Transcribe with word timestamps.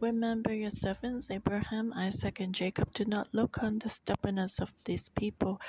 Remember 0.00 0.54
your 0.54 0.70
servants 0.70 1.30
Abraham, 1.30 1.92
Isaac, 1.94 2.40
and 2.40 2.54
Jacob. 2.54 2.90
Do 2.94 3.04
not 3.04 3.28
look 3.32 3.62
on 3.62 3.80
the 3.80 3.90
stubbornness 3.90 4.58
of 4.58 4.72
these 4.86 5.10
people 5.10 5.60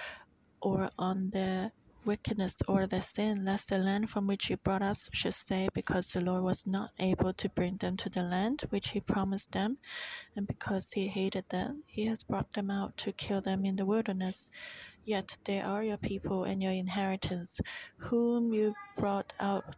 or 0.61 0.89
on 0.97 1.31
their 1.31 1.73
wickedness 2.05 2.61
or 2.65 2.87
their 2.87 3.01
sin, 3.01 3.43
lest 3.43 3.69
the 3.69 3.77
land 3.77 4.09
from 4.09 4.27
which 4.27 4.49
you 4.49 4.55
brought 4.55 4.81
us 4.81 5.09
should 5.11 5.33
say, 5.33 5.67
Because 5.73 6.13
the 6.13 6.21
Lord 6.21 6.43
was 6.43 6.65
not 6.65 6.91
able 6.97 7.33
to 7.33 7.49
bring 7.49 7.75
them 7.75 7.97
to 7.97 8.09
the 8.09 8.23
land 8.23 8.63
which 8.69 8.91
he 8.91 9.01
promised 9.01 9.51
them, 9.51 9.79
and 10.33 10.47
because 10.47 10.93
he 10.93 11.09
hated 11.09 11.49
them, 11.49 11.83
he 11.85 12.05
has 12.05 12.23
brought 12.23 12.53
them 12.53 12.71
out 12.71 12.95
to 12.99 13.11
kill 13.11 13.41
them 13.41 13.65
in 13.65 13.75
the 13.75 13.85
wilderness. 13.85 14.49
Yet 15.03 15.39
they 15.43 15.59
are 15.59 15.83
your 15.83 15.97
people 15.97 16.45
and 16.45 16.63
your 16.63 16.71
inheritance, 16.71 17.59
whom 17.97 18.53
you 18.53 18.75
brought 18.97 19.33
out 19.41 19.75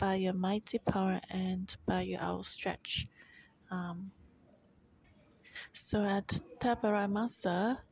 by 0.00 0.16
your 0.16 0.34
mighty 0.34 0.78
power 0.80 1.20
and 1.30 1.74
by 1.86 2.00
your 2.00 2.20
outstretched 2.20 3.06
um, 3.70 4.10
so 5.72 6.04
at 6.04 6.40
Taberah 6.60 7.10
Massah, 7.10 7.82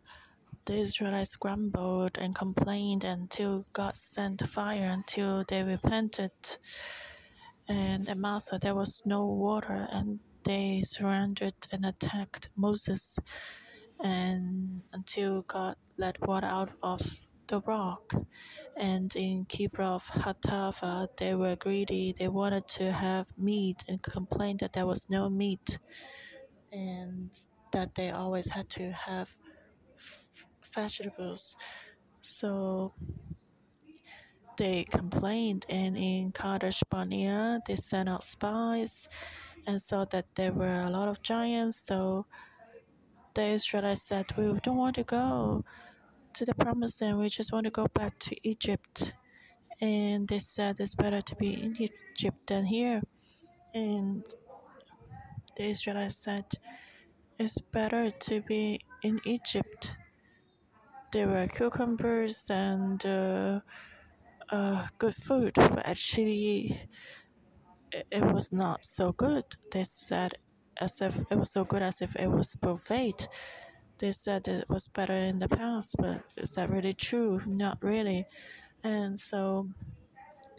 the 0.67 0.75
Israelites 0.75 1.37
grumbled 1.37 2.19
and 2.19 2.35
complained 2.35 3.05
until 3.05 3.67
God 3.73 3.97
sent 3.97 4.47
fire 4.49 4.89
until 4.91 5.45
they 5.47 5.63
repented. 5.63 6.33
And 7.69 8.09
at 8.09 8.17
Massah 8.19 8.59
there 8.61 8.75
was 8.75 9.03
no 9.05 9.25
water, 9.27 9.89
and 9.93 10.21
they 10.45 10.83
surrendered 10.85 11.55
and 11.73 11.85
attacked 11.85 12.49
Moses, 12.57 13.19
and 14.01 14.83
until 14.93 15.43
God 15.43 15.77
let 15.97 16.21
water 16.27 16.47
out 16.47 16.71
of 16.83 17.01
the 17.49 17.61
rock. 17.61 18.15
And 18.77 19.15
in 19.15 19.45
Kibroth 19.47 20.11
Hattaavah, 20.11 21.09
they 21.17 21.35
were 21.35 21.57
greedy. 21.57 22.15
They 22.19 22.29
wanted 22.29 22.67
to 22.69 22.93
have 22.93 23.27
meat 23.39 23.85
and 23.89 24.03
complained 24.03 24.61
that 24.61 24.73
there 24.73 24.87
was 24.87 25.09
no 25.09 25.29
meat, 25.29 25.79
and 26.73 27.31
that 27.73 27.95
they 27.95 28.11
always 28.11 28.51
had 28.51 28.69
to 28.71 28.93
have 28.93 29.35
vegetables. 30.73 31.57
So 32.21 32.95
they 34.57 34.85
complained, 34.85 35.67
and 35.69 35.97
in 35.97 36.33
Kadesh 36.33 36.83
Barnea, 36.91 37.61
they 37.67 37.77
sent 37.77 38.09
out 38.09 38.23
spies 38.23 39.09
and 39.67 39.81
saw 39.81 40.05
that 40.07 40.27
there 40.35 40.53
were 40.53 40.83
a 40.83 40.91
lot 40.91 41.09
of 41.09 41.23
giants. 41.23 41.77
So 41.77 42.27
the 43.35 43.43
Israelites 43.43 44.03
said, 44.03 44.27
We 44.37 44.45
don't 44.63 44.77
want 44.77 44.95
to 44.97 45.05
go 45.05 45.65
to 46.35 46.45
the 46.45 46.55
promised 46.55 47.01
land, 47.03 47.19
we 47.19 47.29
just 47.29 47.53
want 47.53 47.65
to 47.65 47.71
go 47.71 47.87
back 47.95 48.19
to 48.21 48.37
Egypt. 48.49 49.15
And 49.81 50.29
they 50.29 50.39
said 50.39 50.77
it's 50.79 50.95
better 50.95 51.21
to 51.21 51.37
be 51.37 51.55
in 51.55 51.77
Egypt 51.81 52.47
than 52.47 52.65
here. 52.65 53.03
And 53.75 54.25
the 55.57 55.65
Israelites 55.65 56.17
said, 56.17 56.45
It's 57.39 57.59
better 57.59 58.11
to 58.11 58.41
be 58.43 58.81
in 59.03 59.21
Egypt 59.25 59.99
there 61.15 61.29
were 61.29 61.47
cucumbers 61.47 62.51
and 62.51 63.07
uh, 63.07 63.61
uh, 64.51 64.85
good 64.99 65.15
food, 65.15 65.53
but 65.55 65.87
actually 65.87 66.77
it, 68.11 68.25
was 68.33 68.53
not 68.53 68.85
so 68.85 69.13
good. 69.13 69.45
They 69.71 69.85
said 69.85 70.35
as 70.81 71.01
if 71.01 71.17
it 71.31 71.39
was 71.39 71.53
so 71.53 71.65
good 71.65 71.83
as 71.83 72.03
if 72.03 72.17
it 72.17 72.29
was 72.29 72.57
buffet. 72.57 73.29
They 73.99 74.13
said 74.13 74.49
it 74.49 74.69
was 74.69 74.89
better 74.89 75.15
in 75.15 75.39
the 75.39 75.49
past, 75.49 75.97
but 75.99 76.25
is 76.37 76.55
that 76.57 76.71
really 76.71 76.93
true? 76.93 77.41
Not 77.47 77.79
really. 77.83 78.27
And 78.83 79.19
so 79.19 79.69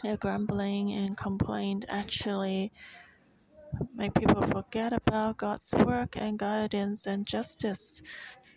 the 0.04 0.18
grumbling 0.18 0.94
and 0.94 1.18
complaint 1.18 1.86
actually 1.90 2.72
make 3.96 4.14
people 4.14 4.42
forget 4.42 4.94
about 4.94 5.38
God's 5.38 5.74
work 5.86 6.16
and 6.18 6.40
guidance 6.40 7.08
and 7.08 7.26
justice. 7.26 8.02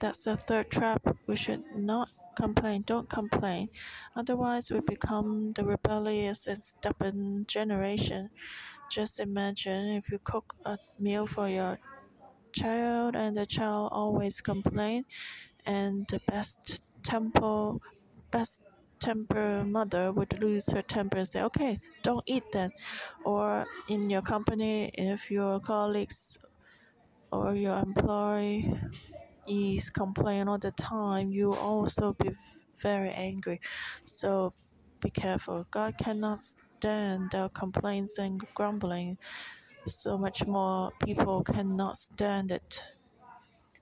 That's 0.01 0.25
the 0.25 0.37
third 0.37 0.71
trap. 0.71 1.03
We 1.27 1.37
should 1.37 1.65
not 1.75 2.11
complain. 2.37 2.85
Don't 2.87 3.09
complain. 3.09 3.69
Otherwise, 4.15 4.71
we 4.71 4.81
become 4.81 5.53
the 5.55 5.65
rebellious 5.65 6.47
and 6.47 6.63
stubborn 6.63 7.45
generation. 7.49 8.31
Just 8.91 9.19
imagine 9.21 9.89
if 9.89 10.11
you 10.11 10.19
cook 10.23 10.55
a 10.65 10.79
meal 10.99 11.27
for 11.27 11.49
your 11.49 11.79
child 12.59 13.17
and 13.17 13.37
the 13.37 13.47
child 13.47 13.91
always 13.93 14.41
complain 14.41 15.05
and 15.67 16.07
the 16.09 16.21
best 16.27 16.83
temple 17.03 17.81
best 18.31 18.63
temper 19.01 19.65
mother 19.65 20.13
would 20.13 20.39
lose 20.41 20.69
her 20.71 20.83
temper 20.83 21.19
and 21.19 21.29
say, 21.29 21.43
okay, 21.43 21.79
don't 22.03 22.23
eat 22.27 22.43
then. 22.53 22.71
Or 23.25 23.67
in 23.89 24.11
your 24.11 24.23
company, 24.23 24.91
if 24.95 25.31
your 25.31 25.61
colleagues 25.61 26.39
or 27.33 27.55
your 27.55 27.79
employees 27.79 28.81
complain 29.91 30.49
all 30.49 30.59
the 30.59 30.73
time, 30.73 31.31
you 31.31 31.55
also 31.55 32.13
be 32.15 32.31
very 32.81 33.11
angry. 33.11 33.61
So 34.05 34.53
be 35.01 35.11
careful. 35.11 35.67
God 35.71 35.97
cannot 35.99 36.41
stand 36.41 37.31
the 37.33 37.51
complaints 37.55 38.19
and 38.19 38.41
grumbling. 38.55 39.19
So 39.89 40.19
much 40.19 40.47
more 40.47 40.91
people 41.05 41.43
cannot 41.43 41.97
stand 41.97 42.51
it. 42.51 42.85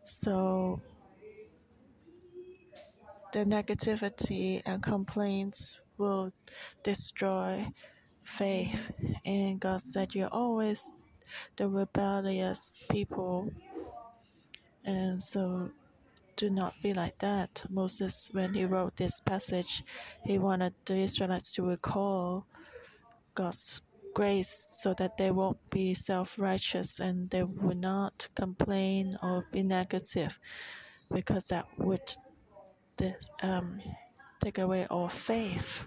So 0.05 0.81
the 3.33 3.45
negativity 3.45 4.63
and 4.65 4.83
complaints 4.83 5.81
will 5.99 6.33
destroy 6.83 7.69
faith. 8.23 8.93
And 9.25 9.61
God 9.61 9.81
said, 9.81 10.15
You're 10.15 10.33
always 10.33 10.95
the 11.57 11.69
rebellious 11.69 12.85
people. 12.91 13.51
And 14.85 15.23
so 15.23 15.71
do 16.37 16.51
not 16.51 16.75
be 16.83 16.93
like 16.93 17.19
that. 17.19 17.65
Moses, 17.69 18.31
when 18.33 18.55
he 18.55 18.65
wrote 18.65 18.97
this 18.97 19.21
passage, 19.21 19.85
he 20.25 20.39
wanted 20.39 20.75
the 20.85 20.97
Israelites 20.97 21.55
to 21.55 21.63
recall 21.63 22.47
God's 23.35 23.83
grace 24.17 24.49
so 24.83 24.95
that 24.95 25.19
they 25.19 25.31
won't 25.31 25.61
be 25.69 25.93
self 25.93 26.39
righteous 26.39 27.01
and 27.01 27.29
they 27.29 27.43
will 27.45 27.77
not 27.77 28.29
complain 28.35 29.19
or 29.23 29.45
be 29.53 29.63
negative 29.63 30.41
because 31.13 31.49
that 31.49 31.67
would 31.77 32.17
um, 33.43 33.79
take 34.43 34.57
away 34.57 34.87
all 34.89 35.09
faith. 35.09 35.87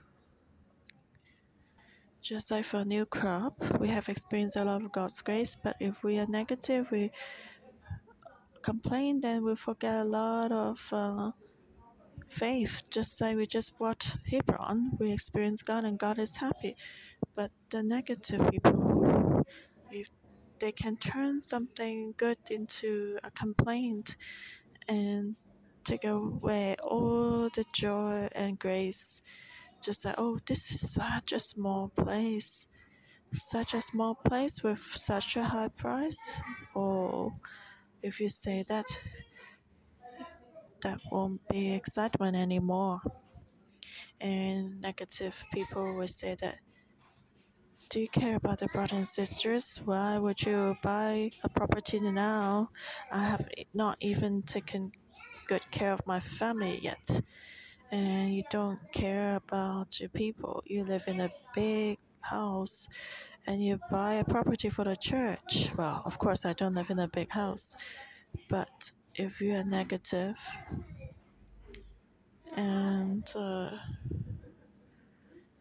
Just 2.22 2.51
like 2.51 2.66
for 2.66 2.81
a 2.81 2.85
new 2.85 3.06
crop, 3.07 3.56
we 3.79 3.88
have 3.88 4.07
experienced 4.07 4.57
a 4.57 4.63
lot 4.63 4.84
of 4.84 4.91
God's 4.91 5.19
grace, 5.23 5.57
but 5.63 5.75
if 5.79 6.03
we 6.03 6.19
are 6.19 6.28
negative, 6.28 6.91
we 6.91 7.09
complain, 8.62 9.22
then 9.22 9.44
we 9.44 9.56
forget 9.56 9.95
a 9.95 10.03
lot 10.03 10.51
of 10.51 10.88
uh, 10.91 11.31
faith. 12.29 12.81
Just 12.91 13.19
like 13.22 13.35
we 13.38 13.47
just 13.47 13.78
bought 13.78 14.16
Hebron, 14.29 14.91
we 15.00 15.12
experience 15.12 15.62
God 15.62 15.84
and 15.84 15.97
God 15.97 16.19
is 16.19 16.38
happy. 16.38 16.75
But 17.35 17.51
the 17.69 17.84
negative 17.84 18.50
people, 18.51 19.44
if 19.91 20.09
they 20.59 20.72
can 20.72 20.97
turn 20.97 21.41
something 21.41 22.13
good 22.18 22.38
into 22.50 23.18
a 23.23 23.31
complaint 23.31 24.16
and 24.88 25.35
take 25.84 26.03
away 26.03 26.75
all 26.84 27.50
the 27.50 27.63
joy 27.73 28.28
and 28.34 28.59
grace. 28.59 29.22
Just 29.81 30.03
like, 30.06 30.16
oh, 30.18 30.39
this 30.45 30.72
is 30.72 30.91
such 30.91 31.31
a 31.31 31.39
small 31.39 31.89
place, 31.95 32.68
such 33.31 33.73
a 33.73 33.81
small 33.81 34.16
place 34.16 34.62
with 34.62 34.79
such 34.79 35.38
a 35.38 35.44
high 35.44 35.69
price. 35.69 36.41
Or 36.75 37.31
if 38.03 38.19
you 38.19 38.29
say 38.29 38.63
that, 38.68 38.85
that 40.81 41.01
won't 41.12 41.41
be 41.50 41.73
excitement 41.73 42.35
anymore. 42.35 43.01
And 44.19 44.81
negative 44.81 45.44
people 45.53 45.95
will 45.95 46.07
say 46.07 46.35
that. 46.41 46.57
Do 47.90 48.00
you 48.00 48.07
care 48.07 48.35
about 48.35 48.59
the 48.59 48.67
brothers 48.67 48.97
and 48.97 49.07
sisters? 49.07 49.81
Why 49.84 50.19
would 50.19 50.44
you 50.44 50.75
buy 50.84 51.31
a 51.44 51.50
property 51.50 52.00
now? 52.00 52.69
I 53.12 53.24
have 53.24 53.48
not 53.74 53.98
even 54.00 54.44
taken 54.44 54.92
good 55.48 55.71
care 55.71 55.92
of 55.92 56.06
my 56.06 56.19
family 56.19 56.80
yet. 56.83 57.21
And 57.92 58.36
you 58.36 58.44
don't 58.51 58.80
care 58.92 59.36
about 59.38 60.00
your 60.00 60.09
people. 60.09 60.62
You 60.68 60.83
live 60.83 61.06
in 61.07 61.19
a 61.19 61.31
big 61.56 61.98
house 62.21 62.88
and 63.48 63.63
you 63.65 63.80
buy 63.89 64.13
a 64.15 64.24
property 64.24 64.69
for 64.69 64.83
the 64.83 64.95
church. 64.95 65.71
Well, 65.75 66.03
of 66.06 66.19
course, 66.19 66.45
I 66.45 66.53
don't 66.53 66.75
live 66.75 66.92
in 66.92 67.00
a 67.00 67.07
big 67.07 67.31
house. 67.31 67.75
But 68.48 68.92
if 69.15 69.41
you 69.41 69.56
are 69.56 69.63
negative 69.63 70.38
and 72.56 73.23
uh, 73.35 73.71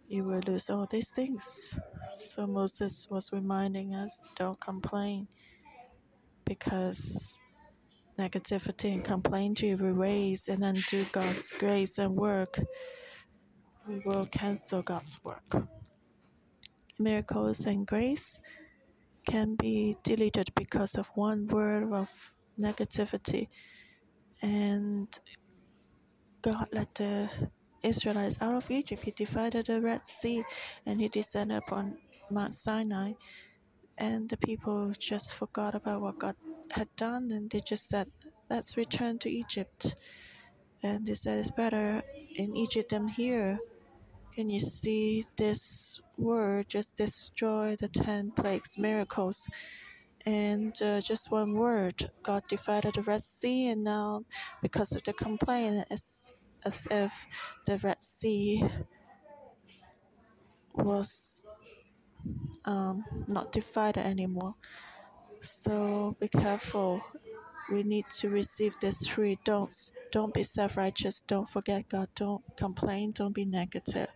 you 0.08 0.24
will 0.24 0.40
lose 0.46 0.70
all 0.70 0.86
these 0.90 1.10
things. 1.10 1.78
So 2.16 2.46
Moses 2.46 3.06
was 3.10 3.30
reminding 3.32 3.94
us 3.94 4.20
don't 4.36 4.60
complain 4.60 5.28
because 6.44 7.38
negativity 8.18 8.94
and 8.94 9.04
complaint 9.04 9.62
we 9.62 9.74
raise 9.74 10.48
and 10.48 10.64
undo 10.64 11.04
God's 11.12 11.52
grace 11.52 11.98
and 11.98 12.16
work, 12.16 12.58
we 13.86 14.00
will 14.04 14.26
cancel 14.26 14.82
God's 14.82 15.18
work. 15.22 15.68
Miracles 16.98 17.64
and 17.66 17.86
grace 17.86 18.40
can 19.24 19.54
be 19.54 19.94
deleted 20.02 20.48
because 20.56 20.96
of 20.96 21.08
one 21.14 21.46
word 21.46 21.92
of 21.92 22.08
negativity. 22.58 23.48
And 24.42 25.08
God 26.42 26.68
let 26.72 26.94
the 26.94 27.28
Israelites 27.82 28.38
out 28.40 28.54
of 28.54 28.70
Egypt. 28.70 29.04
He 29.04 29.10
divided 29.10 29.66
the 29.66 29.80
Red 29.80 30.02
Sea 30.02 30.44
and 30.86 31.00
he 31.00 31.08
descended 31.08 31.58
upon 31.58 31.98
Mount 32.30 32.54
Sinai. 32.54 33.12
And 33.96 34.28
the 34.28 34.36
people 34.36 34.92
just 34.98 35.34
forgot 35.34 35.74
about 35.74 36.00
what 36.00 36.18
God 36.18 36.36
had 36.70 36.88
done 36.96 37.30
and 37.32 37.50
they 37.50 37.60
just 37.60 37.88
said, 37.88 38.08
Let's 38.48 38.76
return 38.76 39.18
to 39.20 39.30
Egypt. 39.30 39.96
And 40.82 41.06
they 41.06 41.14
said, 41.14 41.38
It's 41.38 41.50
better 41.50 42.02
in 42.36 42.56
Egypt 42.56 42.90
than 42.90 43.08
here. 43.08 43.58
Can 44.34 44.48
you 44.48 44.60
see 44.60 45.24
this 45.36 46.00
word 46.16 46.68
just 46.68 46.96
destroy 46.96 47.74
the 47.74 47.88
10 47.88 48.30
plagues, 48.32 48.78
miracles? 48.78 49.48
And 50.28 50.76
uh, 50.82 51.00
just 51.00 51.30
one 51.30 51.54
word, 51.54 52.10
God 52.22 52.42
divided 52.50 52.96
the 52.96 53.00
Red 53.00 53.22
Sea, 53.22 53.68
and 53.70 53.82
now 53.82 54.24
because 54.60 54.94
of 54.94 55.02
the 55.04 55.14
complaint, 55.14 55.86
it's 55.90 56.30
as 56.66 56.86
if 56.90 57.26
the 57.64 57.78
Red 57.78 58.02
Sea 58.02 58.62
was 60.74 61.48
um, 62.66 63.06
not 63.26 63.52
divided 63.52 64.04
anymore. 64.04 64.54
So 65.40 66.14
be 66.20 66.28
careful. 66.28 67.00
We 67.72 67.82
need 67.82 68.04
to 68.18 68.28
receive 68.28 68.76
these 68.82 69.08
three 69.08 69.38
don'ts. 69.46 69.92
Don't 70.12 70.34
be 70.34 70.42
self 70.42 70.76
righteous. 70.76 71.22
Don't 71.26 71.48
forget 71.48 71.88
God. 71.88 72.08
Don't 72.14 72.42
complain. 72.54 73.12
Don't 73.14 73.32
be 73.34 73.46
negative. 73.46 74.08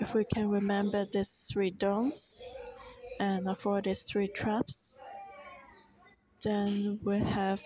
If 0.00 0.14
we 0.14 0.24
can 0.24 0.48
remember 0.48 1.04
these 1.04 1.50
three 1.52 1.70
don'ts 1.70 2.42
and 3.20 3.48
avoid 3.48 3.84
these 3.84 4.04
three 4.04 4.28
traps, 4.28 5.02
then 6.42 6.98
we 7.02 7.18
have 7.18 7.62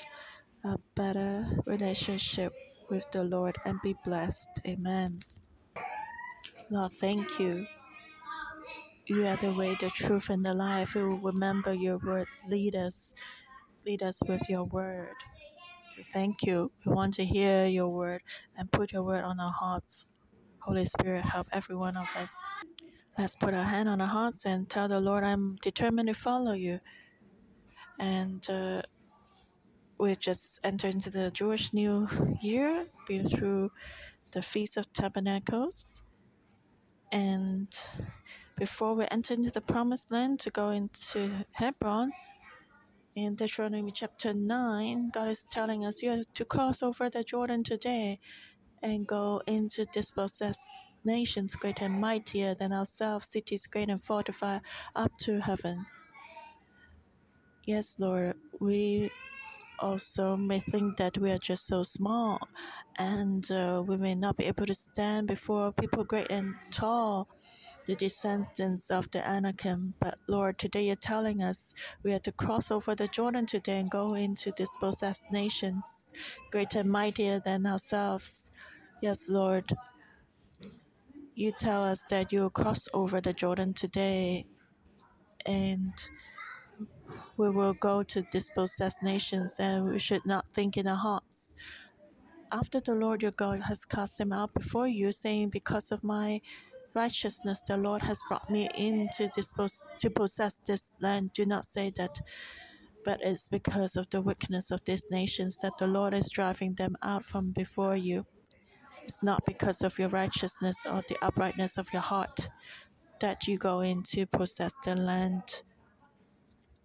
a 0.65 0.77
better 0.95 1.47
relationship 1.67 2.53
with 2.91 3.11
the 3.13 3.25
Lord 3.25 3.57
and 3.65 3.79
be 3.83 3.95
blessed. 4.05 4.49
Amen. 4.67 5.21
Lord, 6.71 6.93
thank 6.93 7.39
you. 7.39 7.67
You 9.07 9.27
are 9.27 9.37
the 9.37 9.53
way, 9.53 9.77
the 9.81 9.91
truth, 9.91 10.31
and 10.31 10.45
the 10.45 10.55
life. 10.55 10.95
We 10.95 11.03
will 11.03 11.19
remember 11.19 11.75
your 11.75 11.99
word. 11.99 12.29
Lead 12.47 12.77
us. 12.77 13.15
Lead 13.85 14.03
us 14.03 14.23
with 14.29 14.49
your 14.49 14.65
word. 14.65 15.15
Thank 16.13 16.43
you. 16.45 16.71
We 16.87 16.93
want 16.93 17.15
to 17.15 17.25
hear 17.25 17.67
your 17.67 17.89
word 17.89 18.23
and 18.57 18.71
put 18.71 18.93
your 18.93 19.03
word 19.03 19.25
on 19.25 19.41
our 19.41 19.53
hearts. 19.53 20.07
Holy 20.61 20.85
Spirit, 20.85 21.25
help 21.25 21.49
every 21.53 21.77
one 21.77 21.97
of 21.97 22.09
us. 22.17 22.37
Let's 23.21 23.37
put 23.37 23.53
our 23.53 23.65
hand 23.65 23.87
on 23.87 24.01
our 24.01 24.07
hearts 24.07 24.47
and 24.47 24.67
tell 24.67 24.89
the 24.89 24.99
Lord, 24.99 25.25
I'm 25.25 25.57
determined 25.57 26.09
to 26.09 26.15
follow 26.15 26.55
you. 26.55 26.81
And 27.99 28.49
uh, 28.49 28.81
we 29.99 30.17
just 30.17 30.59
entered 30.65 30.95
into 30.95 31.11
the 31.11 31.31
Jewish 31.31 31.75
New 31.75 32.09
Year, 32.41 32.87
been 33.07 33.29
through 33.29 33.73
the 34.33 34.41
Feast 34.41 34.79
of 34.79 34.91
Tabernacles. 34.95 36.03
And 37.13 37.69
before 38.57 38.95
we 38.95 39.07
enter 39.11 39.35
into 39.35 39.51
the 39.51 39.61
Promised 39.61 40.11
Land 40.11 40.41
to 40.41 40.51
go 40.51 40.71
into 40.71 41.31
Hebron, 41.53 42.13
in 43.15 43.35
Deuteronomy 43.35 43.93
chapter 43.93 44.33
9, 44.33 45.11
God 45.13 45.29
is 45.29 45.47
telling 45.51 45.85
us 45.85 46.03
you 46.03 46.09
have 46.09 46.33
to 46.33 46.47
cross 46.47 46.83
over 46.83 47.11
the 47.11 47.23
Jordan 47.23 47.65
today 47.65 48.19
and 48.83 49.07
go 49.07 49.43
into 49.47 49.85
dispossessed 49.93 50.65
nations 51.05 51.55
greater 51.57 51.85
and 51.87 52.01
mightier 52.01 52.55
than 52.55 52.73
ourselves, 52.73 53.29
cities 53.29 53.67
great 53.67 53.89
and 53.91 54.03
fortified 54.03 54.61
up 54.95 55.13
to 55.21 55.41
heaven. 55.41 55.87
Yes, 57.65 57.97
Lord, 57.99 58.35
we 58.61 59.11
also 59.79 60.37
may 60.37 60.59
think 60.61 60.97
that 60.99 61.19
we 61.19 61.31
are 61.31 61.39
just 61.39 61.67
so 61.67 61.83
small 61.83 62.39
and 62.99 63.51
uh, 63.51 63.83
we 63.87 63.97
may 63.97 64.15
not 64.15 64.37
be 64.37 64.45
able 64.45 64.67
to 64.67 64.75
stand 64.75 65.27
before 65.27 65.73
people 65.73 66.05
great 66.05 66.27
and 66.31 66.55
tall, 66.71 67.29
the 67.87 67.95
descendants 67.97 68.91
of 68.91 69.11
the 69.11 69.27
Anakim. 69.27 69.95
But 70.01 70.17
Lord, 70.29 70.59
today 70.59 70.87
you're 70.87 70.97
telling 70.97 71.43
us 71.43 71.75
we 72.03 72.13
have 72.13 72.23
to 72.23 72.33
cross 72.33 72.71
over 72.71 72.95
the 72.95 73.09
Jordan 73.09 73.47
today 73.47 73.79
and 73.81 73.91
go 73.91 74.15
into 74.15 74.51
dispossessed 74.53 75.25
nations, 75.33 76.13
greater 76.51 76.81
and 76.81 76.91
mightier 76.91 77.41
than 77.41 77.67
ourselves. 77.67 78.51
Yes, 79.03 79.29
Lord, 79.31 79.73
you 81.41 81.53
tell 81.53 81.83
us 81.83 82.05
that 82.11 82.33
you'll 82.33 82.51
cross 82.51 82.89
over 82.93 83.21
the 83.21 83.33
Jordan 83.33 83.73
today 83.73 84.47
and 85.47 85.93
we 87.39 87.49
will 87.51 87.73
go 87.73 88.03
to 88.03 88.23
dispossessed 88.31 89.03
nations 89.03 89.59
and 89.59 89.87
we 89.91 89.99
should 89.99 90.27
not 90.27 90.45
think 90.53 90.77
in 90.77 90.87
our 90.87 90.97
hearts. 90.97 91.57
After 92.53 92.81
the 92.81 92.95
Lord 92.95 93.23
your 93.23 93.33
God 93.33 93.61
has 93.63 93.87
cast 93.87 94.19
them 94.19 94.33
out 94.33 94.53
before 94.53 94.87
you, 94.87 95.13
saying, 95.13 95.49
Because 95.51 95.91
of 95.91 96.05
my 96.05 96.43
righteousness, 96.95 97.63
the 97.67 97.79
Lord 97.79 98.03
has 98.03 98.21
brought 98.29 98.51
me 98.51 98.69
in 98.77 99.09
to, 99.17 99.29
dispose, 99.35 99.87
to 100.01 100.11
possess 100.11 100.61
this 100.67 100.95
land. 101.01 101.33
Do 101.33 101.47
not 101.47 101.65
say 101.65 101.91
that, 101.97 102.21
but 103.05 103.21
it's 103.23 103.49
because 103.49 103.97
of 103.97 104.11
the 104.11 104.21
wickedness 104.21 104.71
of 104.71 104.85
these 104.85 105.07
nations 105.11 105.59
that 105.63 105.79
the 105.79 105.87
Lord 105.87 106.13
is 106.13 106.29
driving 106.29 106.75
them 106.75 106.97
out 107.03 107.25
from 107.25 107.53
before 107.53 107.97
you. 107.97 108.27
It's 109.05 109.23
not 109.23 109.45
because 109.47 109.83
of 109.83 109.99
your 109.99 110.09
righteousness 110.09 110.77
or 110.87 111.03
the 111.09 111.17
uprightness 111.23 111.79
of 111.79 111.93
your 111.93 112.03
heart 112.03 112.49
that 113.21 113.47
you 113.47 113.59
go 113.59 113.81
in 113.81 114.03
to 114.03 114.27
possess 114.27 114.75
the 114.85 114.97
land. 114.97 115.63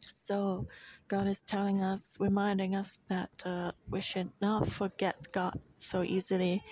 So, 0.08 0.68
God 1.08 1.28
is 1.28 1.42
telling 1.42 1.84
us, 1.84 2.18
reminding 2.20 2.76
us 2.76 3.04
that 3.10 3.30
uh, 3.46 3.72
we 3.90 4.02
should 4.02 4.32
not 4.42 4.68
forget 4.68 5.32
God 5.32 5.60
so 5.78 6.04
easily. 6.04 6.64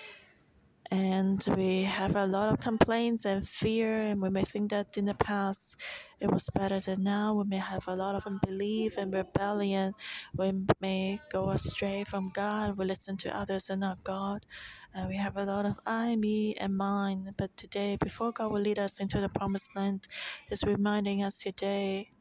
And 0.93 1.43
we 1.57 1.81
have 1.85 2.15
a 2.15 2.27
lot 2.27 2.53
of 2.53 2.59
complaints 2.59 3.25
and 3.25 3.49
fear, 3.49 3.99
and 3.99 4.21
we 4.21 4.29
may 4.29 4.43
think 4.43 4.69
that 4.69 4.95
in 4.95 5.05
the 5.05 5.15
past 5.15 5.75
it 6.19 6.29
was 6.29 6.51
better 6.53 6.79
than 6.79 7.01
now. 7.01 7.33
We 7.33 7.45
may 7.45 7.57
have 7.57 7.87
a 7.87 7.95
lot 7.95 8.13
of 8.13 8.27
unbelief 8.27 8.95
and 8.97 9.11
rebellion. 9.11 9.95
We 10.35 10.53
may 10.81 11.19
go 11.31 11.49
astray 11.49 12.03
from 12.03 12.29
God. 12.29 12.77
We 12.77 12.85
listen 12.85 13.17
to 13.17 13.35
others 13.35 13.71
and 13.71 13.81
not 13.81 14.03
God. 14.03 14.45
And 14.93 15.09
we 15.09 15.17
have 15.17 15.35
a 15.35 15.45
lot 15.45 15.65
of 15.65 15.79
I, 15.83 16.15
me, 16.15 16.53
and 16.61 16.77
mine. 16.77 17.33
But 17.37 17.57
today, 17.57 17.97
before 17.99 18.31
God 18.31 18.51
will 18.51 18.61
lead 18.61 18.77
us 18.77 18.99
into 18.99 19.19
the 19.19 19.29
promised 19.29 19.75
land, 19.75 20.07
is 20.51 20.63
reminding 20.63 21.23
us 21.23 21.39
today 21.39 22.11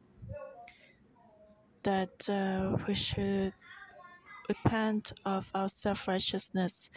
that 1.82 2.26
uh, 2.30 2.78
we 2.88 2.94
should 2.94 3.52
repent 4.48 5.12
of 5.26 5.50
our 5.54 5.68
self 5.68 6.08
righteousness 6.08 6.88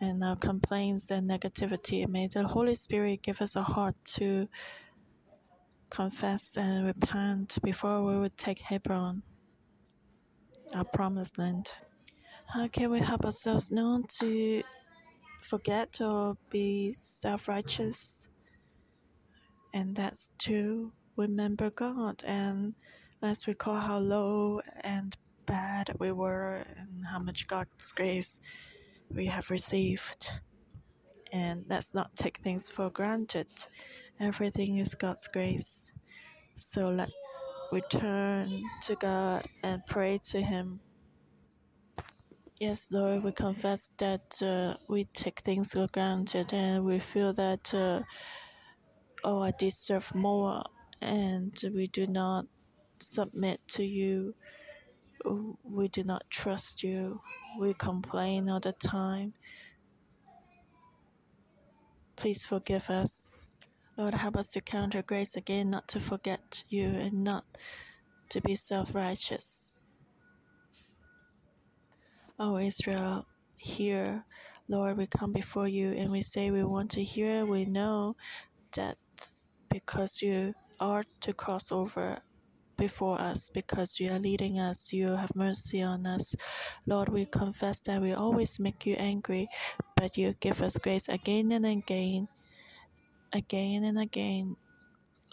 and 0.00 0.22
our 0.22 0.36
complaints 0.36 1.10
and 1.10 1.28
negativity. 1.28 2.06
May 2.08 2.28
the 2.28 2.46
Holy 2.46 2.74
Spirit 2.74 3.22
give 3.22 3.40
us 3.40 3.56
a 3.56 3.62
heart 3.62 3.96
to 4.16 4.48
confess 5.90 6.56
and 6.56 6.86
repent 6.86 7.58
before 7.62 8.02
we 8.02 8.18
would 8.18 8.36
take 8.36 8.58
Hebron, 8.60 9.22
our 10.74 10.84
promised 10.84 11.38
land. 11.38 11.70
How 12.46 12.68
can 12.68 12.90
we 12.90 13.00
help 13.00 13.24
ourselves 13.24 13.70
not 13.70 14.08
to 14.20 14.62
forget 15.40 16.00
or 16.00 16.36
be 16.50 16.94
self 16.98 17.48
righteous? 17.48 18.28
And 19.72 19.96
that's 19.96 20.32
to 20.40 20.92
remember 21.16 21.70
God 21.70 22.22
and 22.26 22.74
let's 23.22 23.46
recall 23.48 23.76
how 23.76 23.98
low 23.98 24.60
and 24.82 25.16
bad 25.46 25.94
we 25.98 26.12
were 26.12 26.64
and 26.78 27.06
how 27.10 27.18
much 27.18 27.46
God's 27.46 27.92
grace 27.92 28.40
we 29.14 29.26
have 29.26 29.50
received. 29.50 30.30
And 31.32 31.64
let's 31.68 31.94
not 31.94 32.14
take 32.16 32.38
things 32.38 32.68
for 32.68 32.90
granted. 32.90 33.48
Everything 34.20 34.76
is 34.78 34.94
God's 34.94 35.28
grace. 35.28 35.92
So 36.56 36.90
let's 36.90 37.44
return 37.72 38.62
to 38.82 38.94
God 38.96 39.46
and 39.62 39.84
pray 39.86 40.18
to 40.30 40.40
Him. 40.40 40.80
Yes, 42.60 42.90
Lord, 42.92 43.24
we 43.24 43.32
confess 43.32 43.92
that 43.98 44.40
uh, 44.40 44.76
we 44.88 45.04
take 45.06 45.40
things 45.40 45.72
for 45.72 45.88
granted 45.92 46.52
and 46.52 46.84
we 46.84 47.00
feel 47.00 47.32
that, 47.32 47.74
uh, 47.74 48.02
oh, 49.24 49.42
I 49.42 49.52
deserve 49.58 50.14
more, 50.14 50.62
and 51.02 51.52
we 51.74 51.88
do 51.88 52.06
not 52.06 52.46
submit 53.00 53.60
to 53.68 53.84
you. 53.84 54.34
We 55.24 55.88
do 55.88 56.04
not 56.04 56.24
trust 56.30 56.82
you. 56.82 57.20
We 57.58 57.74
complain 57.74 58.48
all 58.50 58.60
the 58.60 58.72
time. 58.72 59.34
Please 62.16 62.44
forgive 62.44 62.90
us. 62.90 63.46
Lord, 63.96 64.14
help 64.14 64.36
us 64.36 64.52
to 64.52 64.60
count 64.60 64.94
your 64.94 65.02
grace 65.04 65.36
again, 65.36 65.70
not 65.70 65.88
to 65.88 66.00
forget 66.00 66.64
you 66.68 66.86
and 66.86 67.24
not 67.24 67.44
to 68.30 68.40
be 68.40 68.56
self 68.56 68.94
righteous. 68.94 69.82
Oh, 72.38 72.58
Israel, 72.58 73.26
hear, 73.56 74.24
Lord, 74.68 74.96
we 74.98 75.06
come 75.06 75.32
before 75.32 75.68
you 75.68 75.92
and 75.92 76.10
we 76.10 76.20
say 76.20 76.50
we 76.50 76.64
want 76.64 76.90
to 76.92 77.04
hear. 77.04 77.46
We 77.46 77.64
know 77.64 78.16
that 78.72 78.98
because 79.70 80.20
you 80.22 80.54
are 80.80 81.04
to 81.20 81.32
cross 81.32 81.70
over 81.70 82.18
before 82.76 83.20
us 83.20 83.50
because 83.50 84.00
you 84.00 84.10
are 84.10 84.18
leading 84.18 84.58
us. 84.58 84.92
You 84.92 85.16
have 85.16 85.34
mercy 85.34 85.82
on 85.82 86.06
us. 86.06 86.34
Lord, 86.86 87.08
we 87.08 87.26
confess 87.26 87.80
that 87.82 88.00
we 88.00 88.12
always 88.12 88.58
make 88.58 88.86
you 88.86 88.94
angry, 88.98 89.48
but 89.96 90.16
you 90.16 90.34
give 90.40 90.62
us 90.62 90.78
grace 90.78 91.08
again 91.08 91.52
and 91.52 91.66
again, 91.66 92.28
again 93.32 93.84
and 93.84 93.98
again. 93.98 94.56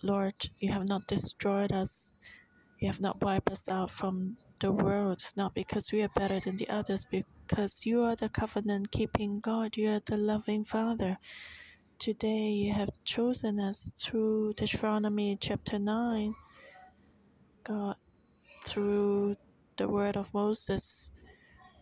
Lord, 0.04 0.50
you 0.60 0.72
have 0.72 0.88
not 0.88 1.08
destroyed 1.08 1.72
us. 1.72 2.16
You 2.80 2.88
have 2.88 3.02
not 3.02 3.22
wiped 3.22 3.52
us 3.52 3.70
out 3.70 3.92
from 3.92 4.38
the 4.60 4.72
world, 4.72 5.14
It's 5.14 5.38
not 5.38 5.54
because 5.54 5.92
we 5.92 6.02
are 6.02 6.10
better 6.10 6.40
than 6.40 6.58
the 6.58 6.70
others, 6.70 7.06
because 7.06 7.86
you 7.86 8.02
are 8.04 8.16
the 8.16 8.30
covenant 8.30 8.92
keeping 8.92 9.40
God. 9.40 9.78
You 9.78 9.90
are 9.90 10.02
the 10.06 10.18
loving 10.18 10.64
Father. 10.66 11.18
Today 12.00 12.50
you 12.50 12.74
have 12.74 12.90
chosen 13.04 13.60
us 13.60 13.94
through 13.96 14.54
Deuteronomy 14.54 15.38
chapter 15.40 15.78
9, 15.78 16.34
God, 17.64 17.96
through 18.66 19.38
the 19.78 19.88
word 19.88 20.18
of 20.18 20.34
Moses 20.34 21.12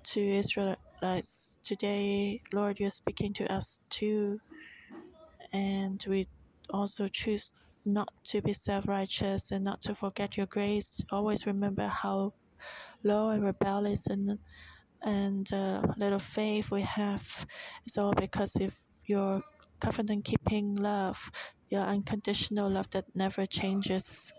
to 0.03 0.21
Israelites. 0.21 1.59
Today, 1.63 2.41
Lord, 2.53 2.79
you're 2.79 2.89
speaking 2.89 3.33
to 3.35 3.51
us 3.51 3.81
too, 3.89 4.39
and 5.53 6.03
we 6.07 6.25
also 6.69 7.07
choose 7.07 7.53
not 7.85 8.09
to 8.25 8.41
be 8.41 8.53
self 8.53 8.87
righteous 8.87 9.51
and 9.51 9.63
not 9.63 9.81
to 9.83 9.95
forget 9.95 10.37
your 10.37 10.47
grace. 10.47 11.01
Always 11.11 11.45
remember 11.47 11.87
how 11.87 12.33
low 13.03 13.29
and 13.29 13.43
rebellious 13.43 14.07
and 14.07 14.39
and 15.01 15.51
uh, 15.53 15.81
little 15.97 16.19
faith 16.19 16.71
we 16.71 16.81
have 16.81 17.45
is 17.85 17.97
all 17.97 18.13
because 18.13 18.55
of 18.57 18.75
your 19.05 19.41
covenant 19.79 20.25
keeping 20.25 20.75
love, 20.75 21.31
your 21.69 21.81
unconditional 21.83 22.69
love 22.69 22.89
that 22.91 23.05
never 23.15 23.45
changes. 23.45 24.33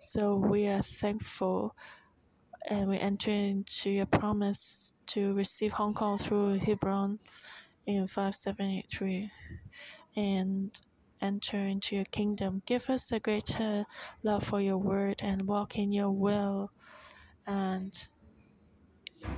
So 0.00 0.34
we 0.36 0.66
are 0.68 0.82
thankful 0.82 1.74
and 2.68 2.88
we 2.88 2.98
enter 2.98 3.30
into 3.30 3.90
your 3.90 4.06
promise 4.06 4.92
to 5.06 5.32
receive 5.34 5.72
Hong 5.72 5.94
Kong 5.94 6.18
through 6.18 6.58
Hebron 6.58 7.18
in 7.86 8.06
5783 8.06 9.30
and 10.16 10.80
enter 11.20 11.56
into 11.56 11.96
your 11.96 12.04
kingdom. 12.06 12.62
Give 12.66 12.88
us 12.90 13.10
a 13.12 13.20
greater 13.20 13.86
love 14.22 14.44
for 14.44 14.60
your 14.60 14.78
word 14.78 15.20
and 15.22 15.46
walk 15.46 15.76
in 15.76 15.92
your 15.92 16.10
will. 16.10 16.70
And 17.46 17.92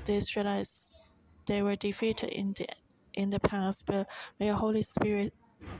the 0.04 0.14
Israelites, 0.14 0.96
they 1.46 1.62
were 1.62 1.76
defeated 1.76 2.30
in 2.30 2.54
the 2.56 2.66
in 3.14 3.30
the 3.30 3.40
past, 3.40 3.86
but 3.86 4.06
may 4.38 4.46
your 4.46 4.54
Holy 4.54 4.82
Spirit 4.82 5.34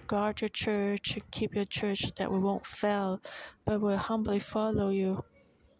guard 0.07 0.41
your 0.41 0.49
church, 0.49 1.15
and 1.15 1.31
keep 1.31 1.55
your 1.55 1.65
church 1.65 2.13
that 2.17 2.31
we 2.31 2.39
won't 2.39 2.67
fail, 2.67 3.21
but 3.65 3.81
will 3.81 3.97
humbly 3.97 4.41
follow 4.41 4.91
you 4.91 5.25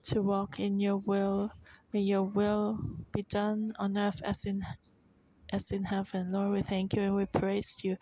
to 0.05 0.23
walk 0.23 0.61
in 0.61 0.81
your 0.81 0.97
will. 0.97 1.51
May 1.93 2.01
your 2.01 2.23
will 2.23 2.79
be 3.13 3.23
done 3.23 3.73
on 3.79 3.99
earth 3.99 4.21
as 4.25 4.45
in 4.45 4.63
as 5.53 5.73
in 5.73 5.85
heaven. 5.85 6.31
Lord, 6.33 6.53
we 6.53 6.63
thank 6.63 6.95
you 6.95 7.03
and 7.03 7.17
we 7.17 7.27
praise 7.27 7.81
you. 7.83 7.97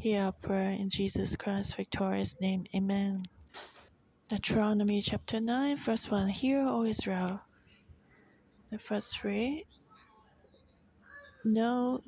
Hear 0.00 0.24
our 0.26 0.32
prayer 0.32 0.70
in 0.70 0.88
Jesus 0.88 1.34
Christ's 1.34 1.74
victorious 1.74 2.36
name. 2.40 2.66
Amen. 2.74 3.24
Deuteronomy 4.28 5.00
chapter 5.00 5.40
9, 5.40 5.76
verse 5.76 6.10
1. 6.10 6.28
Hear, 6.28 6.60
O 6.60 6.84
Israel. 6.84 7.40
The 8.70 8.78
first 8.78 9.18
three. 9.18 9.66
Know 11.44 12.00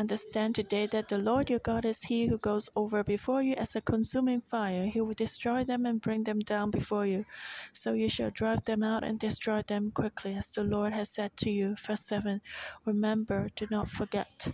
Understand 0.00 0.54
today 0.54 0.86
that 0.86 1.10
the 1.10 1.18
Lord 1.18 1.50
your 1.50 1.58
God 1.58 1.84
is 1.84 2.04
He 2.04 2.24
who 2.24 2.38
goes 2.38 2.70
over 2.74 3.04
before 3.04 3.42
you 3.42 3.54
as 3.56 3.76
a 3.76 3.82
consuming 3.82 4.40
fire. 4.40 4.86
He 4.86 5.02
will 5.02 5.12
destroy 5.12 5.62
them 5.62 5.84
and 5.84 6.00
bring 6.00 6.24
them 6.24 6.38
down 6.38 6.70
before 6.70 7.04
you. 7.04 7.26
So 7.74 7.92
you 7.92 8.08
shall 8.08 8.30
drive 8.30 8.64
them 8.64 8.82
out 8.82 9.04
and 9.04 9.18
destroy 9.18 9.60
them 9.60 9.90
quickly, 9.90 10.32
as 10.34 10.52
the 10.52 10.64
Lord 10.64 10.94
has 10.94 11.10
said 11.10 11.36
to 11.36 11.50
you. 11.50 11.76
Verse 11.86 12.00
7 12.06 12.40
Remember, 12.86 13.50
do 13.54 13.66
not 13.70 13.90
forget. 13.90 14.50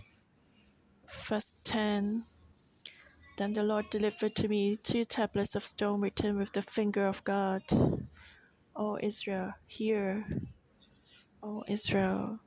Verse 1.07 1.53
10 1.63 2.25
Then 3.37 3.53
the 3.53 3.63
Lord 3.63 3.85
delivered 3.89 4.35
to 4.35 4.49
me 4.49 4.75
two 4.75 5.05
tablets 5.05 5.55
of 5.55 5.65
stone 5.65 6.01
written 6.01 6.37
with 6.37 6.51
the 6.51 6.61
finger 6.61 7.07
of 7.07 7.23
God. 7.23 7.63
O 8.75 8.97
Israel, 9.01 9.53
hear. 9.65 10.27
O 11.41 11.63
Israel, 11.69 12.39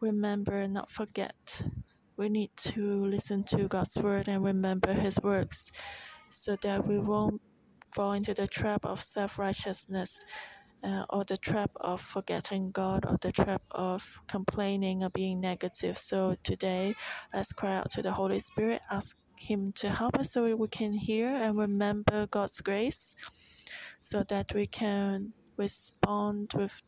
remember 0.00 0.66
not 0.66 0.90
forget. 0.90 1.62
We 2.20 2.28
need 2.28 2.50
to 2.74 3.06
listen 3.06 3.44
to 3.44 3.66
God's 3.66 3.96
word 3.96 4.28
and 4.28 4.44
remember 4.44 4.92
His 4.92 5.18
works 5.22 5.72
so 6.28 6.54
that 6.60 6.86
we 6.86 6.98
won't 6.98 7.40
fall 7.94 8.12
into 8.12 8.34
the 8.34 8.46
trap 8.46 8.84
of 8.84 9.02
self 9.02 9.38
righteousness 9.38 10.22
uh, 10.84 11.06
or 11.08 11.24
the 11.24 11.38
trap 11.38 11.70
of 11.80 12.02
forgetting 12.02 12.72
God 12.72 13.06
or 13.08 13.16
the 13.22 13.32
trap 13.32 13.62
of 13.70 14.20
complaining 14.28 15.02
or 15.02 15.08
being 15.08 15.40
negative. 15.40 15.96
So 15.96 16.36
today, 16.42 16.94
let's 17.32 17.54
cry 17.54 17.76
out 17.76 17.90
to 17.92 18.02
the 18.02 18.12
Holy 18.12 18.40
Spirit, 18.40 18.82
ask 18.90 19.16
Him 19.38 19.72
to 19.76 19.88
help 19.88 20.18
us 20.18 20.32
so 20.32 20.54
we 20.54 20.68
can 20.68 20.92
hear 20.92 21.30
and 21.30 21.56
remember 21.56 22.26
God's 22.26 22.60
grace 22.60 23.14
so 24.00 24.24
that 24.28 24.52
we 24.54 24.66
can 24.66 25.32
respond 25.56 26.52
with 26.54 26.82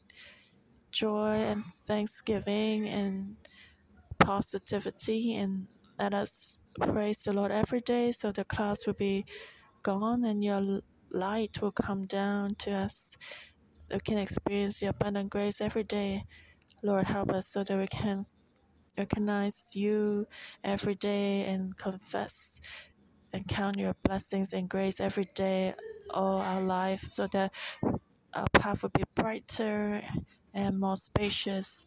joy 0.91 1.37
and 1.37 1.65
thanksgiving 1.87 2.87
and 2.87 3.37
positivity 4.25 5.37
and 5.37 5.67
let 5.99 6.15
us 6.15 6.61
praise 6.81 7.23
the 7.23 7.33
Lord 7.33 7.53
every 7.53 7.81
day 7.81 8.13
so 8.13 8.33
the 8.33 8.45
clouds 8.45 8.87
will 8.87 8.95
be 8.95 9.25
gone 9.83 10.25
and 10.25 10.43
your 10.43 10.81
light 11.11 11.61
will 11.61 11.73
come 11.73 12.05
down 12.05 12.55
to 12.57 12.73
us. 12.73 13.17
We 13.93 14.01
can 14.01 14.19
experience 14.19 14.81
your 14.81 14.91
abundant 14.91 15.31
grace 15.31 15.61
every 15.61 15.85
day. 15.85 16.25
Lord, 16.83 17.07
help 17.07 17.31
us 17.31 17.47
so 17.47 17.63
that 17.65 17.79
we 17.79 17.87
can 17.87 18.27
recognize 18.97 19.75
you 19.75 20.27
every 20.65 20.95
day 20.95 21.45
and 21.47 21.77
confess 21.77 22.61
and 23.33 23.47
count 23.49 23.79
your 23.79 23.95
blessings 24.05 24.53
and 24.53 24.69
grace 24.69 25.01
every 25.01 25.27
day 25.35 25.75
all 26.11 26.39
our 26.41 26.63
life 26.63 27.07
so 27.09 27.27
that 27.33 27.53
our 28.35 28.47
path 28.53 28.83
will 28.83 28.91
be 28.91 29.05
brighter 29.15 30.03
and 30.55 30.79
more 30.79 30.97
spacious 30.97 31.87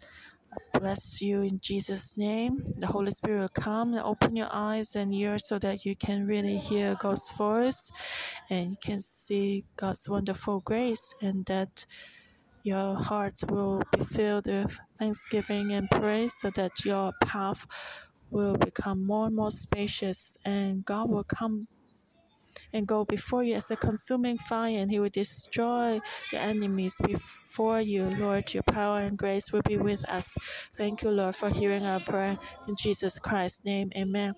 bless 0.73 1.21
you 1.21 1.41
in 1.41 1.59
Jesus' 1.61 2.15
name. 2.17 2.63
The 2.77 2.87
Holy 2.87 3.11
Spirit 3.11 3.41
will 3.41 3.61
come 3.61 3.93
and 3.93 4.03
open 4.03 4.35
your 4.35 4.49
eyes 4.51 4.95
and 4.95 5.13
ears 5.13 5.47
so 5.47 5.59
that 5.59 5.85
you 5.85 5.95
can 5.95 6.25
really 6.25 6.57
hear 6.57 6.95
God's 6.99 7.29
voice 7.37 7.89
and 8.49 8.71
you 8.71 8.77
can 8.83 9.01
see 9.01 9.65
God's 9.77 10.09
wonderful 10.09 10.61
grace 10.61 11.13
and 11.21 11.45
that 11.45 11.85
your 12.63 12.95
heart 12.95 13.39
will 13.49 13.81
be 13.97 14.03
filled 14.03 14.47
with 14.47 14.77
thanksgiving 14.97 15.71
and 15.71 15.89
praise 15.89 16.33
so 16.41 16.49
that 16.55 16.71
your 16.83 17.11
path 17.23 17.65
will 18.31 18.57
become 18.57 19.05
more 19.05 19.27
and 19.27 19.35
more 19.35 19.51
spacious 19.51 20.37
and 20.45 20.83
God 20.83 21.09
will 21.09 21.23
come 21.23 21.67
and 22.73 22.87
go 22.87 23.05
before 23.05 23.43
you 23.43 23.55
as 23.55 23.71
a 23.71 23.75
consuming 23.75 24.37
fire, 24.37 24.77
and 24.77 24.91
he 24.91 24.99
will 24.99 25.09
destroy 25.09 25.99
your 26.31 26.41
enemies 26.41 26.99
before 27.05 27.81
you. 27.81 28.09
Lord, 28.09 28.53
your 28.53 28.63
power 28.63 29.01
and 29.01 29.17
grace 29.17 29.51
will 29.51 29.61
be 29.61 29.77
with 29.77 30.07
us. 30.09 30.37
Thank 30.75 31.03
you, 31.03 31.11
Lord, 31.11 31.35
for 31.35 31.49
hearing 31.49 31.85
our 31.85 31.99
prayer. 31.99 32.37
In 32.67 32.75
Jesus 32.75 33.19
Christ's 33.19 33.63
name, 33.65 33.91
amen. 33.95 34.35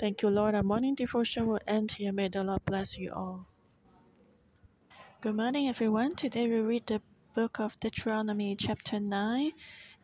Thank 0.00 0.22
you, 0.22 0.28
Lord. 0.28 0.54
Our 0.54 0.62
morning 0.62 0.94
devotion 0.94 1.46
will 1.46 1.60
end 1.66 1.92
here. 1.92 2.12
May 2.12 2.28
the 2.28 2.42
Lord 2.44 2.64
bless 2.64 2.98
you 2.98 3.12
all. 3.12 3.46
Good 5.20 5.36
morning, 5.36 5.68
everyone. 5.68 6.16
Today 6.16 6.48
we 6.48 6.58
read 6.60 6.86
the 6.86 7.00
book 7.34 7.58
of 7.58 7.76
Deuteronomy, 7.80 8.54
chapter 8.56 9.00
9, 9.00 9.52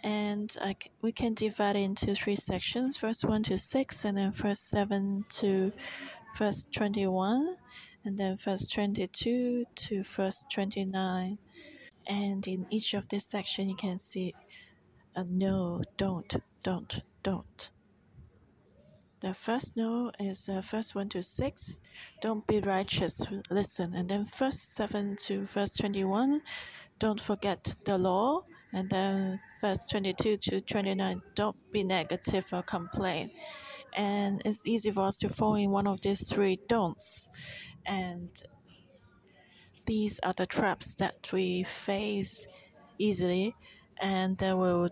and 0.01 0.57
uh, 0.61 0.73
we 1.03 1.13
can 1.13 1.35
divide 1.35 1.77
it 1.77 1.81
into 1.81 2.15
three 2.15 2.37
sections 2.37 2.97
verse 2.97 3.23
1 3.23 3.43
to 3.45 3.59
6, 3.59 4.05
and 4.05 4.17
then 4.17 4.33
verse 4.33 4.61
7 4.61 5.27
to 5.29 5.73
verse 6.37 6.67
21, 6.73 7.57
and 8.05 8.19
then 8.19 8.37
verse 8.37 8.67
22 8.67 9.65
to 9.75 10.03
verse 10.03 10.45
29. 10.53 11.39
And 12.07 12.47
in 12.47 12.67
each 12.71 12.95
of 12.95 13.09
this 13.09 13.27
section, 13.27 13.69
you 13.69 13.77
can 13.77 13.99
see 13.99 14.35
a 15.15 15.25
no, 15.25 15.83
don't, 15.97 16.37
don't, 16.63 17.01
don't. 17.23 17.71
The 19.21 19.35
first 19.35 19.77
no 19.77 20.11
is 20.19 20.49
uh, 20.49 20.63
verse 20.63 20.95
1 20.95 21.11
to 21.11 21.23
6. 21.23 21.81
Don't 22.23 22.47
be 22.47 22.61
righteous, 22.61 23.27
listen. 23.51 23.95
And 23.95 24.09
then 24.09 24.25
verse 24.25 24.59
7 24.61 25.17
to 25.27 25.45
verse 25.45 25.75
21. 25.77 26.41
Don't 26.99 27.21
forget 27.21 27.75
the 27.85 27.99
law. 27.99 28.45
And 28.73 28.89
then 28.89 29.39
verse 29.61 29.87
22 29.91 30.39
to 30.39 30.61
29. 30.63 31.21
Don't 31.35 31.57
be 31.71 31.85
negative 31.85 32.47
or 32.53 32.63
complain 32.63 33.31
and 33.95 34.43
it's 34.45 34.67
easy 34.67 34.91
for 34.91 35.07
us 35.07 35.19
to 35.19 35.29
fall 35.29 35.55
in 35.55 35.71
one 35.71 35.87
of 35.87 36.01
these 36.01 36.29
three 36.29 36.59
don'ts. 36.69 37.31
And 37.87 38.31
these 39.87 40.21
are 40.23 40.33
the 40.37 40.47
traps 40.47 40.97
that 40.97 41.33
we 41.33 41.65
face 41.65 42.47
easily, 42.99 43.55
and 44.01 44.39
that 44.39 44.57
will 44.57 44.91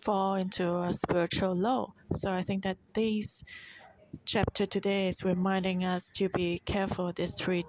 fall 0.00 0.34
into 0.34 0.78
a 0.82 0.92
spiritual 0.92 1.54
low. 1.54 1.94
So 2.12 2.32
I 2.32 2.42
think 2.42 2.64
that 2.64 2.78
this 2.94 3.44
chapter 4.24 4.66
today 4.66 5.08
is 5.08 5.24
reminding 5.24 5.84
us 5.84 6.10
to 6.10 6.28
be 6.28 6.60
careful 6.64 7.12
these 7.12 7.36
three 7.40 7.64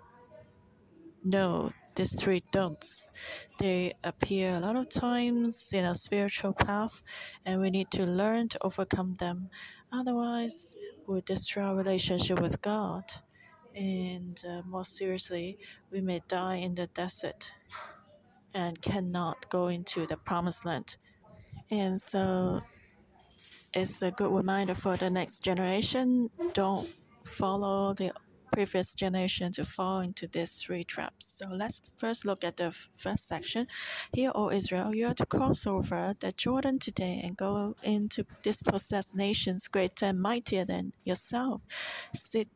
no 1.24 1.72
these 1.96 2.20
three 2.20 2.44
don'ts. 2.52 3.12
They 3.60 3.94
appear 4.04 4.56
a 4.56 4.60
lot 4.60 4.76
of 4.76 4.90
times 4.90 5.72
in 5.74 5.86
our 5.86 5.96
spiritual 5.96 6.54
path, 6.54 7.02
and 7.46 7.62
we 7.62 7.70
need 7.70 7.92
to 7.92 8.06
learn 8.06 8.50
to 8.50 8.64
overcome 8.64 9.16
them. 9.16 9.50
Otherwise, 9.94 10.76
we'll 11.06 11.22
destroy 11.22 11.64
our 11.64 11.76
relationship 11.76 12.42
with 12.42 12.62
God. 12.62 13.04
And 13.76 14.42
uh, 14.48 14.62
more 14.66 14.86
seriously, 14.86 15.60
we 15.92 16.02
may 16.02 16.22
die 16.28 16.56
in 16.56 16.74
the 16.74 16.88
desert 16.88 17.52
and 18.56 18.82
cannot 18.82 19.48
go 19.50 19.68
into 19.68 20.08
the 20.08 20.18
promised 20.18 20.66
land. 20.66 20.98
And 21.70 22.02
so 22.02 22.62
it's 23.74 24.02
a 24.02 24.12
good 24.12 24.32
reminder 24.32 24.76
for 24.76 24.98
the 24.98 25.10
next 25.10 25.42
generation 25.44 26.30
don't 26.54 26.88
follow 27.24 27.94
the 27.94 28.12
previous 28.54 28.96
generation 28.96 29.52
to 29.54 29.66
fall 29.66 30.00
into 30.00 30.28
these 30.28 30.62
three 30.62 30.84
traps. 30.84 31.26
So 31.26 31.48
let's 31.50 31.92
first 31.98 32.26
look 32.26 32.44
at 32.44 32.58
the 32.58 32.74
first 32.96 33.28
section. 33.28 33.68
Here, 34.14 34.32
O 34.36 34.52
Israel, 34.52 34.94
you 34.96 35.08
are 35.08 35.14
to 35.16 35.26
cross 35.26 35.66
over 35.66 36.16
the 36.20 36.32
Jordan 36.32 36.80
today 36.80 37.22
and 37.24 37.36
go 37.36 37.76
into 37.84 38.26
dispossessed 38.42 39.16
nations 39.16 39.68
greater 39.68 40.06
and 40.06 40.22
mightier 40.22 40.66
than 40.66 40.94
yourself, 41.04 41.64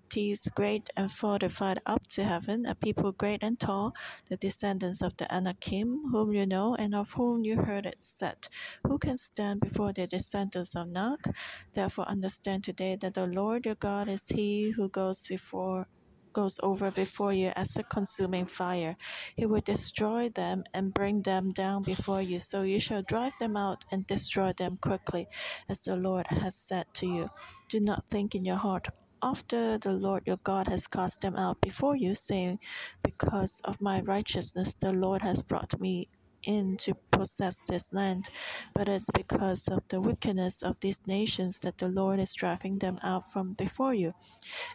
cities 0.07 0.47
great 0.55 0.89
and 0.95 1.11
fortified 1.11 1.79
up 1.85 2.07
to 2.07 2.23
heaven, 2.23 2.65
a 2.65 2.73
people 2.75 3.11
great 3.11 3.43
and 3.43 3.59
tall, 3.59 3.93
the 4.29 4.37
descendants 4.37 5.01
of 5.01 5.17
the 5.17 5.33
Anakim, 5.33 6.03
whom 6.11 6.31
you 6.31 6.45
know 6.45 6.75
and 6.75 6.95
of 6.95 7.11
whom 7.13 7.43
you 7.43 7.61
heard 7.61 7.85
it 7.85 7.97
said, 7.99 8.47
Who 8.85 8.97
can 8.97 9.17
stand 9.17 9.59
before 9.59 9.91
the 9.91 10.07
descendants 10.07 10.75
of 10.75 10.87
Anak? 10.87 11.27
Therefore 11.73 12.07
understand 12.07 12.63
today 12.63 12.95
that 13.01 13.15
the 13.15 13.27
Lord 13.27 13.65
your 13.65 13.75
God 13.75 14.07
is 14.07 14.29
he 14.29 14.71
who 14.71 14.87
goes 14.87 15.27
before 15.27 15.87
goes 16.33 16.59
over 16.61 16.91
before 16.91 17.33
you 17.33 17.51
as 17.55 17.75
a 17.77 17.83
consuming 17.83 18.45
fire. 18.45 18.95
He 19.35 19.47
will 19.47 19.61
destroy 19.61 20.29
them 20.29 20.63
and 20.71 20.93
bring 20.93 21.23
them 21.23 21.49
down 21.49 21.81
before 21.81 22.21
you. 22.21 22.39
So 22.39 22.61
you 22.61 22.79
shall 22.79 23.01
drive 23.01 23.33
them 23.39 23.57
out 23.57 23.85
and 23.91 24.05
destroy 24.05 24.53
them 24.53 24.77
quickly, 24.79 25.27
as 25.67 25.81
the 25.81 25.95
Lord 25.95 26.27
has 26.27 26.53
said 26.55 26.85
to 26.95 27.07
you. 27.07 27.29
Do 27.69 27.79
not 27.79 28.05
think 28.09 28.35
in 28.35 28.45
your 28.45 28.57
heart, 28.57 28.87
after 29.21 29.77
the 29.77 29.91
Lord 29.93 30.23
your 30.25 30.39
God 30.43 30.67
has 30.67 30.87
cast 30.87 31.21
them 31.21 31.35
out 31.35 31.61
before 31.61 31.95
you, 31.95 32.15
saying, 32.15 32.59
Because 33.03 33.61
of 33.65 33.81
my 33.81 34.01
righteousness, 34.01 34.75
the 34.75 34.93
Lord 34.93 35.21
has 35.21 35.41
brought 35.43 35.79
me 35.79 36.09
in 36.43 36.77
to 36.77 36.95
possess 37.11 37.61
this 37.67 37.93
land, 37.93 38.29
but 38.73 38.87
it's 38.87 39.09
because 39.13 39.67
of 39.67 39.83
the 39.89 39.99
wickedness 39.99 40.61
of 40.63 40.79
these 40.79 41.01
nations 41.07 41.59
that 41.61 41.77
the 41.77 41.89
Lord 41.89 42.19
is 42.19 42.33
driving 42.33 42.79
them 42.79 42.99
out 43.03 43.31
from 43.31 43.53
before 43.53 43.93
you. 43.93 44.13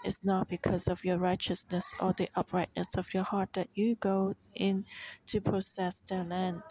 It's 0.04 0.24
not 0.24 0.48
because 0.48 0.88
of 0.88 1.04
your 1.04 1.18
righteousness 1.18 1.94
or 2.00 2.12
the 2.12 2.28
uprightness 2.36 2.96
of 2.96 3.14
your 3.14 3.24
heart 3.24 3.50
that 3.54 3.68
you 3.74 3.96
go 3.96 4.34
in 4.54 4.84
to 5.26 5.40
possess 5.40 6.02
their 6.02 6.24
land, 6.24 6.62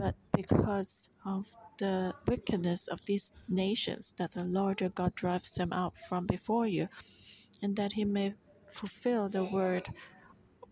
but 0.00 0.14
because 0.32 1.08
of 1.26 1.46
the 1.78 2.14
wickedness 2.26 2.88
of 2.88 3.00
these 3.06 3.32
nations 3.48 4.14
that 4.18 4.32
the 4.32 4.44
Lord 4.44 4.80
your 4.80 4.90
God 4.90 5.14
drives 5.14 5.52
them 5.52 5.72
out 5.72 5.94
from 6.08 6.26
before 6.26 6.66
you, 6.66 6.88
and 7.62 7.76
that 7.76 7.92
he 7.92 8.04
may 8.04 8.34
fulfill 8.70 9.28
the 9.28 9.44
word 9.44 9.88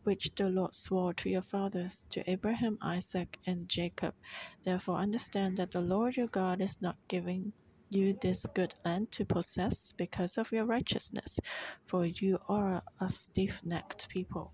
which 0.05 0.31
the 0.37 0.49
Lord 0.49 0.75
swore 0.75 1.13
to 1.15 1.29
your 1.29 1.43
fathers, 1.43 2.07
to 2.11 2.29
Abraham, 2.31 2.79
Isaac, 2.81 3.39
and 3.47 3.69
Jacob. 3.69 4.15
Therefore, 4.63 4.99
understand 4.99 5.57
that 5.57 5.73
the 5.73 5.81
Lord 5.81 6.17
your 6.17 6.29
God 6.29 6.61
is 6.61 6.81
not 6.81 6.97
giving 7.09 7.53
you 7.91 8.17
this 8.21 8.47
good 8.55 8.75
land 8.85 9.11
to 9.13 9.25
possess 9.25 9.93
because 9.93 10.39
of 10.39 10.53
your 10.53 10.65
righteousness, 10.65 11.41
for 11.87 12.07
you 12.07 12.39
are 12.49 12.83
a 13.01 13.09
stiff 13.09 13.61
necked 13.65 14.09
people. 14.09 14.53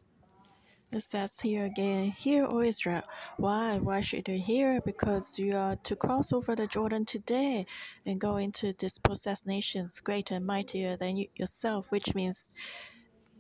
It 0.93 1.01
says 1.03 1.41
here 1.41 1.65
again, 1.65 2.11
Hear, 2.11 2.47
O 2.51 2.61
Israel. 2.61 3.03
Why? 3.39 3.79
Why 3.79 4.03
should 4.03 4.29
you 4.29 4.39
hear? 4.39 4.79
Because 4.83 5.39
you 5.39 5.57
are 5.57 5.75
to 5.77 5.97
cross 5.97 6.35
over 6.35 6.55
the 6.55 6.67
Jordan 6.67 7.07
today 7.07 7.65
and 8.05 8.21
go 8.21 8.37
into 8.37 8.75
dispossessed 8.75 9.47
nations 9.47 10.01
greater 10.01 10.35
and 10.35 10.45
mightier 10.45 10.99
than 10.99 11.17
you 11.17 11.29
yourself, 11.35 11.91
which 11.91 12.15
means 12.15 12.53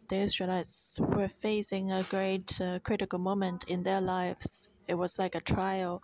the 0.08 0.16
Israelites 0.16 0.98
were 0.98 1.28
facing 1.28 1.92
a 1.92 2.04
great 2.04 2.58
uh, 2.58 2.78
critical 2.78 3.18
moment 3.18 3.64
in 3.68 3.82
their 3.82 4.00
lives. 4.00 4.70
It 4.88 4.94
was 4.94 5.18
like 5.18 5.34
a 5.34 5.40
trial 5.40 6.02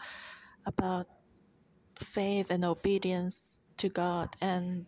about 0.67 1.07
faith 1.99 2.51
and 2.51 2.63
obedience 2.63 3.63
to 3.79 3.89
God. 3.89 4.37
And 4.43 4.85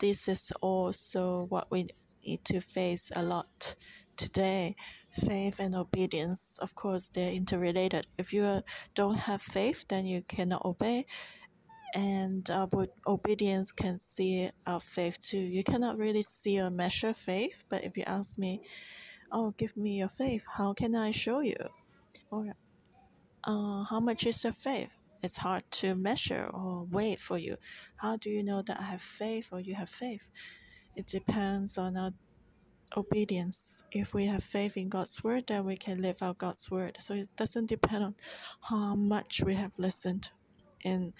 this 0.00 0.26
is 0.26 0.52
also 0.60 1.46
what 1.48 1.70
we 1.70 1.90
need 2.26 2.44
to 2.46 2.60
face 2.60 3.10
a 3.14 3.22
lot 3.22 3.74
today. 4.16 4.76
Faith 5.10 5.60
and 5.60 5.74
obedience, 5.74 6.58
of 6.60 6.74
course, 6.74 7.10
they're 7.10 7.32
interrelated. 7.32 8.06
If 8.18 8.32
you 8.32 8.62
don't 8.94 9.18
have 9.18 9.42
faith, 9.42 9.84
then 9.88 10.06
you 10.06 10.22
cannot 10.22 10.64
obey 10.64 11.06
and 11.94 12.48
obedience 13.06 13.72
can 13.72 13.96
see 13.96 14.50
our 14.66 14.80
faith 14.80 15.18
too. 15.18 15.38
You 15.38 15.64
cannot 15.64 15.96
really 15.96 16.22
see 16.22 16.60
or 16.60 16.68
measure 16.68 17.14
faith, 17.14 17.64
but 17.70 17.84
if 17.84 17.96
you 17.96 18.04
ask 18.06 18.38
me, 18.38 18.60
"Oh, 19.32 19.52
give 19.52 19.76
me 19.76 19.98
your 19.98 20.10
faith," 20.10 20.44
how 20.58 20.74
can 20.74 20.94
I 20.94 21.10
show 21.10 21.40
you? 21.40 21.56
Or, 22.30 22.54
uh, 23.44 23.84
"How 23.84 24.00
much 24.00 24.26
is 24.26 24.44
your 24.44 24.52
faith?" 24.52 24.92
It's 25.22 25.38
hard 25.38 25.64
to 25.80 25.94
measure 25.94 26.50
or 26.52 26.84
weigh 26.84 27.16
for 27.16 27.38
you. 27.38 27.56
How 27.96 28.16
do 28.18 28.28
you 28.30 28.42
know 28.42 28.62
that 28.62 28.78
I 28.78 28.84
have 28.84 29.02
faith 29.02 29.48
or 29.50 29.60
you 29.60 29.74
have 29.74 29.88
faith? 29.88 30.28
It 30.96 31.06
depends 31.06 31.78
on 31.78 31.96
our 31.96 32.12
obedience. 32.96 33.82
If 33.92 34.14
we 34.14 34.26
have 34.26 34.42
faith 34.42 34.76
in 34.76 34.88
God's 34.88 35.22
word, 35.22 35.46
then 35.46 35.64
we 35.64 35.76
can 35.76 36.00
live 36.00 36.22
out 36.22 36.38
God's 36.38 36.70
word. 36.70 36.96
So 36.98 37.14
it 37.14 37.28
doesn't 37.36 37.66
depend 37.68 38.04
on 38.04 38.14
how 38.60 38.94
much 38.94 39.42
we 39.44 39.54
have 39.54 39.72
listened 39.78 40.30
and 40.84 41.12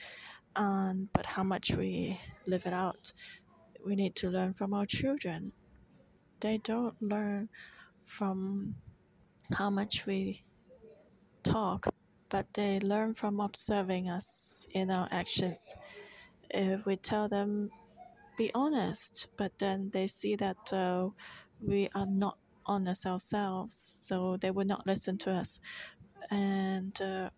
um, 0.56 1.08
but 1.12 1.26
how 1.26 1.42
much 1.42 1.72
we 1.72 2.18
live 2.46 2.64
it 2.66 2.72
out. 2.72 3.12
We 3.84 3.94
need 3.94 4.16
to 4.16 4.30
learn 4.30 4.54
from 4.54 4.72
our 4.72 4.86
children. 4.86 5.52
They 6.40 6.58
don't 6.58 7.00
learn 7.02 7.50
from 8.04 8.74
how 9.52 9.70
much 9.70 10.06
we 10.06 10.44
talk, 11.42 11.88
but 12.30 12.46
they 12.54 12.80
learn 12.80 13.14
from 13.14 13.40
observing 13.40 14.08
us 14.08 14.66
in 14.70 14.90
our 14.90 15.08
actions. 15.10 15.74
If 16.50 16.86
we 16.86 16.96
tell 16.96 17.28
them, 17.28 17.70
be 18.36 18.50
honest, 18.54 19.28
but 19.36 19.52
then 19.58 19.90
they 19.92 20.06
see 20.06 20.36
that 20.36 20.72
uh, 20.72 21.10
we 21.60 21.88
are 21.94 22.06
not 22.06 22.38
honest 22.66 23.06
ourselves, 23.06 23.76
so 23.76 24.36
they 24.36 24.50
will 24.50 24.66
not 24.66 24.86
listen 24.86 25.18
to 25.18 25.30
us. 25.32 25.60
And 26.30 27.00
uh, 27.00 27.30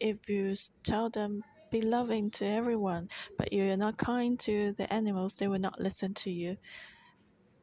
if 0.00 0.28
you 0.28 0.54
tell 0.82 1.10
them 1.10 1.42
be 1.70 1.80
loving 1.80 2.30
to 2.30 2.44
everyone, 2.46 3.08
but 3.36 3.52
you're 3.52 3.76
not 3.76 3.96
kind 3.96 4.38
to 4.40 4.72
the 4.72 4.92
animals, 4.92 5.36
they 5.36 5.48
will 5.48 5.58
not 5.58 5.80
listen 5.80 6.14
to 6.14 6.30
you. 6.30 6.56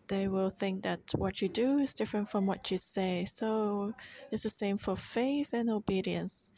They 0.07 0.27
will 0.27 0.49
think 0.49 0.83
that 0.83 0.99
what 1.15 1.41
you 1.41 1.47
do 1.49 1.77
is 1.79 1.95
different 1.95 2.29
from 2.29 2.45
what 2.45 2.69
you 2.69 2.77
say. 2.77 3.25
So 3.25 3.93
it's 4.31 4.43
the 4.43 4.49
same 4.49 4.77
for 4.77 4.95
faith 4.97 5.53
and 5.53 5.69
obedience. 5.69 6.51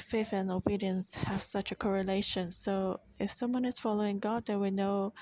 Faith 0.00 0.32
and 0.32 0.50
obedience 0.50 1.14
have 1.14 1.42
such 1.42 1.72
a 1.72 1.74
correlation. 1.74 2.50
So 2.50 3.00
if 3.18 3.32
someone 3.32 3.64
is 3.64 3.78
following 3.78 4.18
God, 4.18 4.46
then 4.46 4.60
we 4.60 4.70
know 4.70 5.12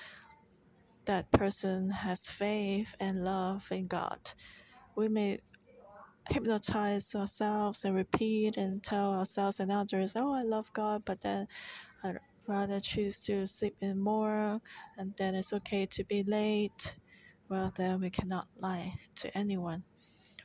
that 1.07 1.31
person 1.33 1.91
has 1.91 2.31
faith 2.31 2.95
and 3.01 3.25
love 3.25 3.67
in 3.71 3.87
God. 3.87 4.19
We 4.95 5.09
may 5.09 5.39
hypnotize 6.29 7.15
ourselves 7.15 7.85
and 7.85 7.95
repeat 7.95 8.57
and 8.57 8.83
tell 8.83 9.15
ourselves 9.15 9.61
and 9.61 9.71
others, 9.71 10.15
oh, 10.17 10.33
I 10.33 10.43
love 10.43 10.73
God, 10.73 11.03
but 11.05 11.21
then 11.21 11.47
I'd 12.03 12.19
rather 12.47 12.81
choose 12.81 13.25
to 13.25 13.47
sleep 13.47 13.77
in 13.81 13.99
more, 13.99 14.61
and 14.99 15.15
then 15.17 15.35
it's 15.35 15.53
okay 15.53 15.87
to 15.87 16.05
be 16.05 16.23
late. 16.25 16.95
Well, 17.49 17.73
then 17.77 18.01
we 18.01 18.11
cannot 18.11 18.49
lie 18.61 18.95
to 19.17 19.37
anyone. 19.37 19.85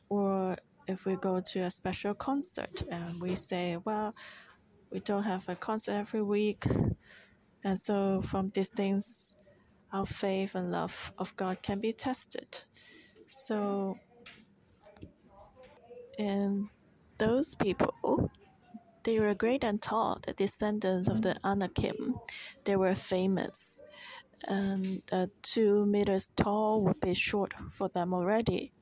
Or 0.10 0.58
if 0.92 1.06
we 1.06 1.16
go 1.16 1.40
to 1.40 1.60
a 1.62 1.72
special 1.72 2.14
concert 2.14 2.84
and 2.90 3.22
we 3.22 3.36
say, 3.36 3.78
well, 3.84 4.14
we 4.92 5.00
don't 5.00 5.24
have 5.24 5.48
a 5.50 5.56
concert 5.56 5.94
every 5.94 6.22
week. 6.22 6.66
And 7.64 7.80
so 7.80 8.22
from 8.22 8.52
these 8.54 8.70
things, 8.70 9.36
our 9.94 10.06
faith 10.06 10.56
and 10.56 10.72
love 10.72 11.12
of 11.18 11.36
God 11.38 11.62
can 11.62 11.80
be 11.80 11.94
tested. 11.94 12.64
So 13.26 13.98
and 16.20 16.68
those 17.18 17.56
people, 17.56 18.30
they 19.04 19.20
were 19.20 19.34
great 19.34 19.64
and 19.64 19.82
tall, 19.82 20.20
the 20.26 20.34
descendants 20.34 21.08
of 21.08 21.22
the 21.22 21.36
Anakim. 21.44 22.16
They 22.66 22.76
were 22.76 22.96
famous. 22.96 23.82
And 24.48 25.04
uh, 25.12 25.28
two 25.42 25.86
meters 25.86 26.32
tall 26.36 26.84
would 26.84 27.00
be 27.00 27.14
short 27.14 27.54
for 27.72 27.90
them 27.90 28.14
already. 28.14 28.74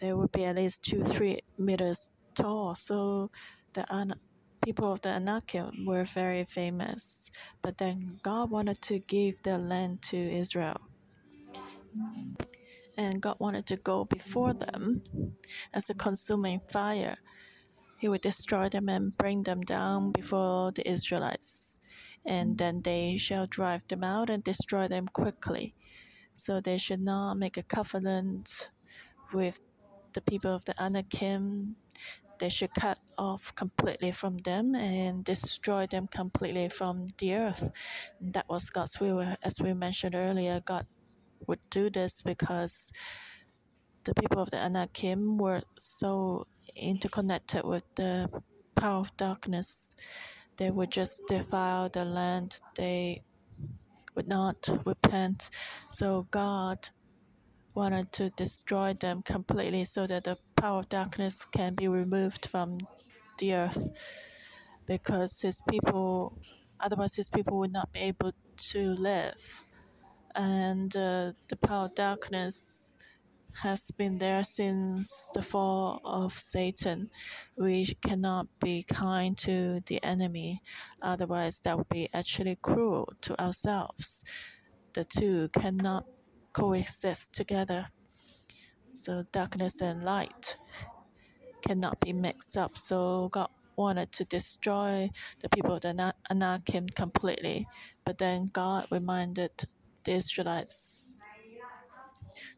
They 0.00 0.12
would 0.14 0.32
be 0.32 0.44
at 0.44 0.56
least 0.56 0.82
two, 0.82 1.04
three 1.04 1.40
meters 1.58 2.12
tall. 2.34 2.74
So 2.74 3.30
the 3.74 3.86
An- 3.90 4.20
people 4.64 4.92
of 4.92 5.02
the 5.02 5.10
Anakim 5.10 5.86
were 5.86 6.04
very 6.04 6.44
famous. 6.44 7.30
But 7.62 7.78
then 7.78 8.20
God 8.22 8.50
wanted 8.50 8.82
to 8.82 9.00
give 9.00 9.42
the 9.42 9.58
land 9.58 10.02
to 10.10 10.16
Israel. 10.18 10.78
and 12.98 13.22
God 13.22 13.36
wanted 13.40 13.66
to 13.68 13.76
go 13.76 14.06
before 14.06 14.54
them 14.54 15.02
as 15.74 15.90
a 15.90 15.94
consuming 15.94 16.60
fire. 16.60 17.18
He 17.98 18.08
would 18.08 18.22
destroy 18.22 18.68
them 18.68 18.88
and 18.88 19.16
bring 19.16 19.44
them 19.44 19.62
down 19.62 20.12
before 20.12 20.72
the 20.72 20.88
Israelites, 20.88 21.80
and 22.24 22.58
then 22.58 22.82
they 22.82 23.16
shall 23.16 23.46
drive 23.46 23.86
them 23.88 24.04
out 24.04 24.30
and 24.30 24.44
destroy 24.44 24.88
them 24.88 25.08
quickly. 25.08 25.74
So 26.34 26.60
they 26.60 26.78
should 26.78 27.00
not 27.02 27.34
make 27.36 27.56
a 27.56 27.62
covenant 27.62 28.70
with 29.32 29.60
the 30.14 30.20
people 30.20 30.54
of 30.54 30.64
the 30.64 30.74
Anakim. 30.82 31.76
They 32.40 32.48
should 32.48 32.74
cut 32.74 32.98
off 33.16 33.54
completely 33.54 34.10
from 34.10 34.38
them 34.38 34.74
and 34.74 35.24
destroy 35.24 35.86
them 35.86 36.08
completely 36.08 36.68
from 36.68 37.06
the 37.18 37.34
earth. 37.34 37.70
That 38.20 38.48
was 38.48 38.70
God's 38.70 38.98
will. 38.98 39.36
As 39.42 39.60
we 39.60 39.72
mentioned 39.72 40.14
earlier, 40.14 40.60
God 40.60 40.86
would 41.46 41.60
do 41.70 41.90
this 41.90 42.22
because 42.22 42.90
the 44.04 44.14
people 44.14 44.42
of 44.42 44.50
the 44.50 44.58
Anakim 44.58 45.38
were 45.38 45.62
so 45.78 46.46
interconnected 46.76 47.64
with 47.64 47.84
the 47.94 48.28
power 48.74 49.00
of 49.00 49.16
darkness. 49.16 49.94
They 50.56 50.70
would 50.70 50.90
just 50.90 51.22
defile 51.26 51.88
the 51.88 52.04
land. 52.04 52.60
They 52.76 53.22
would 54.14 54.28
not 54.28 54.68
repent. 54.84 55.50
So 55.88 56.26
God 56.30 56.90
wanted 57.74 58.12
to 58.12 58.30
destroy 58.30 58.94
them 58.94 59.22
completely 59.22 59.84
so 59.84 60.06
that 60.06 60.24
the 60.24 60.38
power 60.56 60.80
of 60.80 60.88
darkness 60.88 61.44
can 61.44 61.74
be 61.74 61.88
removed 61.88 62.46
from 62.46 62.78
the 63.38 63.54
earth 63.54 63.88
because 64.86 65.40
his 65.40 65.60
people 65.68 66.38
otherwise 66.80 67.16
his 67.16 67.30
people 67.30 67.58
would 67.58 67.72
not 67.72 67.92
be 67.92 68.00
able 68.00 68.32
to 68.56 68.94
live 68.94 69.64
and 70.34 70.96
uh, 70.96 71.32
the 71.48 71.56
power 71.56 71.86
of 71.86 71.94
darkness 71.94 72.96
has 73.62 73.90
been 73.92 74.18
there 74.18 74.42
since 74.42 75.30
the 75.32 75.42
fall 75.42 76.00
of 76.04 76.36
Satan. 76.36 77.10
We 77.56 77.86
cannot 78.02 78.48
be 78.60 78.82
kind 78.82 79.38
to 79.38 79.80
the 79.86 80.02
enemy, 80.02 80.62
otherwise, 81.00 81.60
that 81.60 81.78
would 81.78 81.88
be 81.88 82.08
actually 82.12 82.58
cruel 82.60 83.08
to 83.22 83.40
ourselves. 83.40 84.24
The 84.94 85.04
two 85.04 85.48
cannot 85.50 86.06
coexist 86.54 87.34
together. 87.34 87.86
So, 88.90 89.24
darkness 89.32 89.82
and 89.82 90.04
light 90.04 90.56
cannot 91.66 92.00
be 92.00 92.12
mixed 92.12 92.56
up. 92.56 92.78
So, 92.78 93.28
God 93.32 93.48
wanted 93.76 94.12
to 94.12 94.24
destroy 94.24 95.10
the 95.40 95.48
people 95.50 95.74
of 95.74 95.82
the 95.82 96.14
Anakim 96.30 96.86
completely, 96.88 97.66
but 98.06 98.18
then 98.18 98.46
God 98.46 98.86
reminded 98.90 99.50
the 100.04 100.12
Israelites 100.12 101.03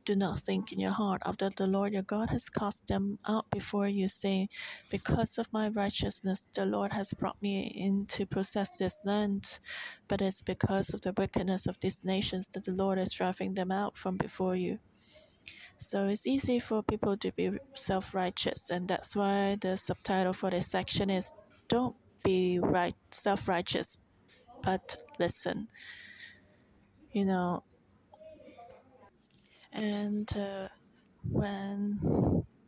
do 0.07 0.17
not 0.17 0.41
think 0.41 0.73
in 0.73 0.81
your 0.81 0.93
heart 0.93 1.23
after 1.27 1.51
the 1.51 1.67
Lord 1.67 1.93
your 1.93 2.03
God 2.03 2.31
has 2.31 2.49
cast 2.49 2.89
them 2.89 3.19
out 3.29 3.51
before 3.51 3.89
you, 3.89 4.09
saying, 4.09 4.49
Because 4.91 5.39
of 5.39 5.53
my 5.53 5.69
righteousness, 5.69 6.49
the 6.55 6.67
Lord 6.67 6.95
has 6.95 7.15
brought 7.15 7.43
me 7.43 7.67
in 7.67 8.07
to 8.07 8.27
possess 8.27 8.77
this 8.77 9.03
land. 9.05 9.61
But 10.09 10.23
it's 10.23 10.43
because 10.43 10.95
of 10.95 11.03
the 11.03 11.13
wickedness 11.13 11.67
of 11.67 11.81
these 11.81 12.05
nations 12.05 12.49
that 12.51 12.65
the 12.67 12.73
Lord 12.73 12.99
is 12.99 13.13
driving 13.13 13.55
them 13.55 13.73
out 13.73 13.99
from 13.99 14.17
before 14.17 14.57
you. 14.57 14.79
So 15.79 16.09
it's 16.09 16.27
easy 16.27 16.61
for 16.61 16.83
people 16.83 17.17
to 17.19 17.33
be 17.33 17.51
self 17.75 18.15
righteous, 18.15 18.71
and 18.71 18.89
that's 18.89 19.17
why 19.17 19.57
the 19.61 19.77
subtitle 19.77 20.33
for 20.33 20.51
this 20.51 20.69
section 20.69 21.11
is 21.11 21.35
Don't 21.69 21.97
be 22.25 22.59
right 22.61 22.97
self 23.11 23.49
righteous, 23.49 23.99
but 24.63 24.97
listen. 25.19 25.69
You 27.13 27.25
know, 27.27 27.65
and 29.77 30.33
uh, 30.37 30.69
when 31.31 32.01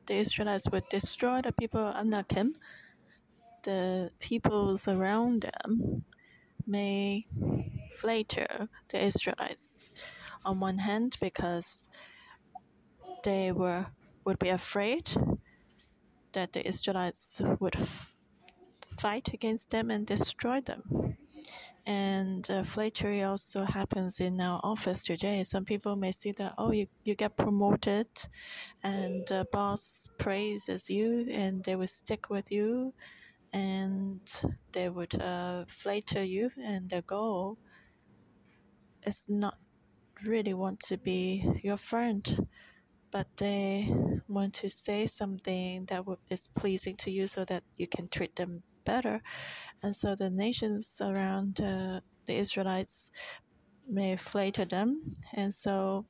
the 0.07 0.15
Israelites 0.15 0.69
would 0.73 0.89
destroy 0.91 1.43
the 1.43 1.53
people 1.53 1.81
of 1.81 1.97
Anakim, 1.97 2.57
the 3.65 4.11
peoples 4.21 4.89
around 4.89 5.43
them 5.43 6.05
may 6.67 7.27
flatter 7.97 8.69
the 8.91 9.05
Israelites 9.05 9.93
on 10.45 10.61
one 10.61 10.79
hand 10.79 11.17
because 11.21 11.89
they 13.25 13.53
were 13.53 13.87
would 14.25 14.39
be 14.41 14.51
afraid 14.51 15.11
that 16.35 16.55
the 16.55 16.67
Israelites 16.67 17.43
would 17.61 17.77
f- 17.77 18.15
fight 18.99 19.35
against 19.35 19.73
them 19.73 19.91
and 19.91 20.07
destroy 20.07 20.61
them. 20.63 21.18
And 21.87 22.49
uh, 22.51 22.65
flattery 22.65 23.23
also 23.23 23.65
happens 23.65 24.21
in 24.21 24.41
our 24.41 24.61
office 24.63 25.05
today. 25.05 25.43
Some 25.43 25.65
people 25.65 25.97
may 25.97 26.13
see 26.13 26.33
that, 26.33 26.55
oh, 26.59 26.71
you, 26.71 26.87
you 27.05 27.15
get 27.15 27.37
promoted 27.37 28.09
and 28.83 29.27
the 29.27 29.47
boss 29.51 30.07
praises 30.19 30.91
you 30.91 31.27
and 31.31 31.65
they 31.65 31.77
will 31.77 31.87
stick 31.87 32.29
with 32.29 32.53
you 32.53 32.93
and 33.55 34.21
they 34.73 34.91
would 34.91 35.19
uh, 35.21 35.65
flatter 35.67 36.23
you. 36.23 36.51
And 36.63 36.91
their 36.91 37.03
goal 37.03 37.57
is 39.07 39.27
not 39.29 39.55
really 40.25 40.55
want 40.55 40.81
to 40.81 40.99
be 40.99 41.45
your 41.63 41.79
friend, 41.79 42.47
but 43.11 43.27
they 43.39 43.95
want 44.29 44.55
to 44.55 44.69
say 44.69 45.07
something 45.07 45.87
that 45.87 46.05
is 46.29 46.49
pleasing 46.49 46.97
to 46.97 47.11
you 47.11 47.27
so 47.27 47.45
that 47.47 47.63
you 47.77 47.87
can 47.87 48.09
treat 48.09 48.37
them 48.37 48.63
better. 48.93 49.17
And 49.83 49.93
so 50.01 50.09
the 50.15 50.31
nations 50.31 51.01
around 51.11 51.61
uh, 51.61 52.01
the 52.27 52.35
Israelites 52.45 53.11
may 53.99 54.17
flatter 54.17 54.67
them, 54.77 54.91
and 55.33 55.53
so 55.65 56.05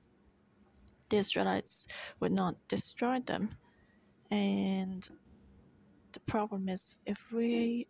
the 1.10 1.18
Israelites 1.24 1.86
would 2.20 2.32
not 2.32 2.54
destroy 2.68 3.20
them. 3.20 3.44
And 4.30 5.08
the 6.12 6.20
problem 6.20 6.68
is, 6.68 6.98
if 7.06 7.18
we 7.32 7.86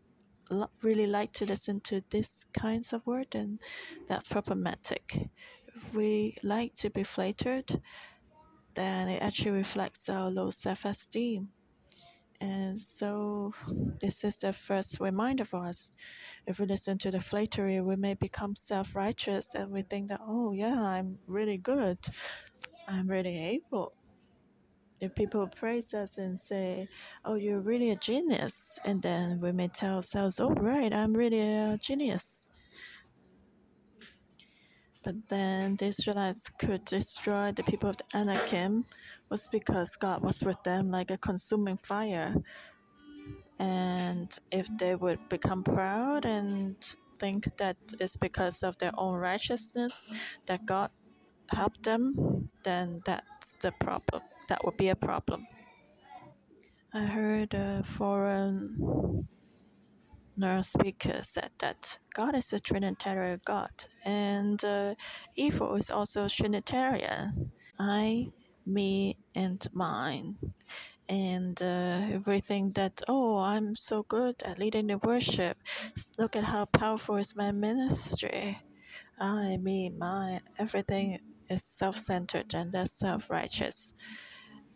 really 0.82 1.06
like 1.06 1.32
to 1.32 1.44
listen 1.44 1.80
to 1.80 2.02
these 2.10 2.46
kinds 2.52 2.92
of 2.92 3.06
words, 3.06 3.30
then 3.32 3.58
that's 4.08 4.28
problematic. 4.28 5.30
If 5.76 5.94
we 5.94 6.36
like 6.42 6.74
to 6.82 6.90
be 6.90 7.04
flattered, 7.04 7.80
then 8.74 9.08
it 9.08 9.22
actually 9.22 9.58
reflects 9.64 10.08
our 10.08 10.30
low 10.30 10.50
self 10.50 10.84
esteem. 10.84 11.48
And 12.40 12.78
so, 12.78 13.52
this 14.00 14.22
is 14.22 14.38
the 14.40 14.52
first 14.52 15.00
reminder 15.00 15.44
for 15.44 15.64
us. 15.64 15.90
If 16.46 16.60
we 16.60 16.66
listen 16.66 16.96
to 16.98 17.10
the 17.10 17.20
flattery, 17.20 17.80
we 17.80 17.96
may 17.96 18.14
become 18.14 18.54
self 18.54 18.94
righteous 18.94 19.54
and 19.54 19.72
we 19.72 19.82
think 19.82 20.08
that, 20.08 20.20
oh, 20.26 20.52
yeah, 20.52 20.80
I'm 20.80 21.18
really 21.26 21.58
good. 21.58 21.98
I'm 22.86 23.08
really 23.08 23.36
able. 23.38 23.92
If 25.00 25.14
people 25.14 25.46
praise 25.48 25.94
us 25.94 26.18
and 26.18 26.38
say, 26.38 26.88
oh, 27.24 27.34
you're 27.34 27.60
really 27.60 27.90
a 27.90 27.96
genius, 27.96 28.78
and 28.84 29.00
then 29.02 29.40
we 29.40 29.52
may 29.52 29.68
tell 29.68 29.96
ourselves, 29.96 30.40
oh, 30.40 30.50
right, 30.50 30.92
I'm 30.92 31.14
really 31.14 31.40
a 31.40 31.78
genius. 31.78 32.50
But 35.04 35.28
then 35.28 35.76
the 35.76 35.86
Israelites 35.86 36.50
could 36.58 36.84
destroy 36.84 37.52
the 37.52 37.62
people 37.62 37.90
of 37.90 37.96
the 37.96 38.04
Anakim 38.14 38.84
was 39.30 39.48
because 39.48 39.96
God 39.96 40.22
was 40.22 40.42
with 40.42 40.62
them 40.64 40.90
like 40.90 41.10
a 41.10 41.18
consuming 41.18 41.76
fire. 41.76 42.34
And 43.58 44.36
if 44.50 44.68
they 44.78 44.94
would 44.94 45.28
become 45.28 45.62
proud 45.62 46.24
and 46.26 46.76
think 47.18 47.56
that 47.58 47.76
it's 48.00 48.16
because 48.16 48.62
of 48.62 48.78
their 48.78 48.92
own 48.96 49.14
righteousness 49.14 50.10
that 50.46 50.66
God 50.66 50.90
helped 51.50 51.82
them, 51.84 52.48
then 52.64 53.00
that's 53.04 53.56
the 53.56 53.72
problem. 53.72 54.22
That 54.48 54.64
would 54.64 54.76
be 54.76 54.88
a 54.88 54.96
problem. 54.96 55.46
I 56.92 57.04
heard 57.04 57.54
a 57.54 57.82
foreign 57.84 59.28
nurse 60.38 60.70
speaker 60.70 61.20
said 61.22 61.50
that 61.60 61.98
God 62.14 62.34
is 62.36 62.52
a 62.52 62.60
Trinitarian 62.60 63.40
God, 63.44 63.72
and 64.04 64.64
uh, 64.64 64.94
evil 65.36 65.76
is 65.76 65.90
also 65.90 66.28
Trinitarian. 66.28 67.52
I 67.78 68.28
me 68.66 69.16
and 69.34 69.66
mine 69.72 70.36
and 71.08 71.60
uh, 71.62 72.00
everything 72.12 72.72
that 72.72 73.02
oh 73.08 73.38
i'm 73.38 73.76
so 73.76 74.04
good 74.04 74.36
at 74.44 74.58
leading 74.58 74.88
the 74.88 74.98
worship 74.98 75.56
look 76.18 76.36
at 76.36 76.44
how 76.44 76.66
powerful 76.66 77.16
is 77.16 77.36
my 77.36 77.52
ministry 77.52 78.58
i 79.20 79.56
me 79.58 79.90
mine. 79.90 80.40
everything 80.58 81.18
is 81.48 81.64
self-centered 81.64 82.54
and 82.54 82.72
that's 82.72 82.92
self-righteous 82.92 83.94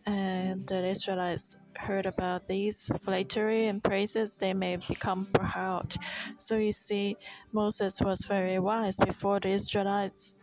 and 0.05 0.67
the 0.67 0.85
israelites 0.85 1.55
heard 1.77 2.05
about 2.05 2.47
these 2.47 2.91
flattery 3.01 3.65
and 3.67 3.83
praises 3.83 4.37
they 4.37 4.53
may 4.53 4.75
become 4.75 5.25
proud 5.33 5.95
so 6.37 6.55
you 6.57 6.71
see 6.71 7.15
moses 7.51 7.99
was 8.01 8.21
very 8.21 8.59
wise 8.59 8.97
before 8.99 9.39
the 9.39 9.49
israelites 9.49 10.37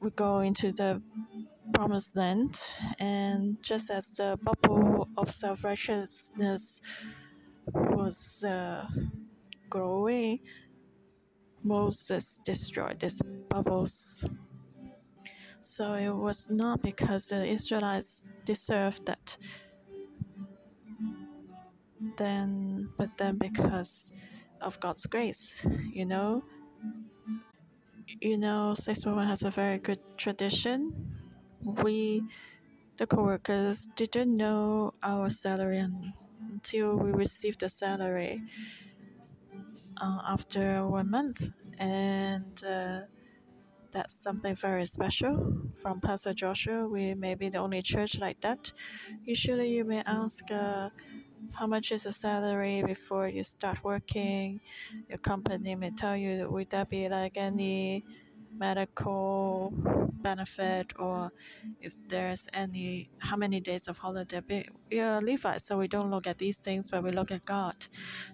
would 0.00 0.16
go 0.16 0.40
into 0.40 0.72
the 0.72 1.02
promised 1.74 2.16
land, 2.16 2.60
and 2.98 3.56
just 3.62 3.90
as 3.90 4.14
the 4.16 4.38
bubble 4.42 5.08
of 5.16 5.30
self 5.30 5.64
righteousness 5.64 6.80
was 7.72 8.44
uh, 8.44 8.86
growing, 9.68 10.40
Moses 11.62 12.40
destroyed 12.44 13.00
these 13.00 13.20
bubbles. 13.48 14.24
So 15.66 15.94
it 15.94 16.14
was 16.14 16.48
not 16.48 16.80
because 16.80 17.28
the 17.28 17.44
Israelites 17.44 18.24
deserved 18.44 19.06
that, 19.06 19.36
then, 22.16 22.88
but 22.96 23.18
then 23.18 23.36
because 23.36 24.12
of 24.60 24.78
God's 24.80 25.06
grace, 25.06 25.66
you 25.92 26.06
know. 26.06 26.44
You 28.20 28.38
know, 28.38 28.74
611 28.74 29.28
has 29.28 29.42
a 29.42 29.50
very 29.50 29.78
good 29.78 29.98
tradition. 30.16 30.94
We, 31.60 32.22
the 32.96 33.06
coworkers, 33.08 33.88
didn't 33.96 34.36
know 34.36 34.94
our 35.02 35.28
salary 35.28 35.84
until 36.48 36.96
we 36.96 37.10
received 37.10 37.60
the 37.60 37.68
salary 37.68 38.40
uh, 40.00 40.20
after 40.28 40.86
one 40.86 41.10
month, 41.10 41.50
and. 41.78 42.62
Uh, 42.64 43.00
that's 43.92 44.14
something 44.14 44.54
very 44.54 44.86
special 44.86 45.52
from 45.80 46.00
Pastor 46.00 46.34
Joshua. 46.34 46.86
We 46.86 47.14
may 47.14 47.34
be 47.34 47.48
the 47.48 47.58
only 47.58 47.82
church 47.82 48.18
like 48.18 48.40
that. 48.40 48.72
Usually, 49.24 49.70
you 49.70 49.84
may 49.84 50.02
ask, 50.06 50.50
uh, 50.50 50.90
how 51.54 51.66
much 51.66 51.92
is 51.92 52.04
the 52.04 52.12
salary 52.12 52.82
before 52.82 53.28
you 53.28 53.42
start 53.42 53.82
working? 53.84 54.60
Your 55.08 55.18
company 55.18 55.74
may 55.74 55.90
tell 55.90 56.16
you, 56.16 56.48
would 56.50 56.70
that 56.70 56.88
be 56.88 57.08
like 57.08 57.36
any 57.36 58.04
medical 58.58 59.72
benefit 60.22 60.92
or 60.98 61.30
if 61.80 61.94
there's 62.08 62.48
any 62.52 63.10
how 63.18 63.36
many 63.36 63.60
days 63.60 63.86
of 63.86 63.98
holiday 63.98 64.40
we 64.90 64.98
are 64.98 65.20
Levites 65.20 65.64
so 65.64 65.76
we 65.78 65.86
don't 65.86 66.10
look 66.10 66.26
at 66.26 66.38
these 66.38 66.58
things 66.58 66.90
but 66.90 67.02
we 67.02 67.10
look 67.10 67.30
at 67.30 67.44
God 67.44 67.76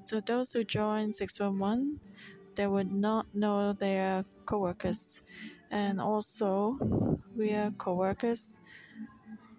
so 0.04 0.20
those 0.20 0.52
who 0.52 0.64
join 0.64 1.12
611 1.12 2.00
they 2.54 2.66
would 2.66 2.92
not 2.92 3.26
know 3.34 3.72
their 3.72 4.24
coworkers. 4.46 5.22
And 5.70 6.00
also 6.00 6.78
we 7.34 7.52
are 7.54 7.70
coworkers 7.72 8.60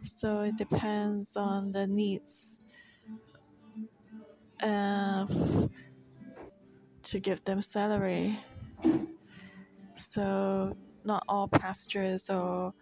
so 0.03 0.41
it 0.41 0.57
depends 0.57 1.35
on 1.37 1.71
the 1.71 1.87
needs 1.87 2.63
uh, 4.61 5.25
to 7.03 7.19
give 7.19 7.43
them 7.45 7.61
salary. 7.61 8.39
So 9.95 10.75
not 11.03 11.23
all 11.27 11.47
pastors 11.47 12.29
or 12.29 12.73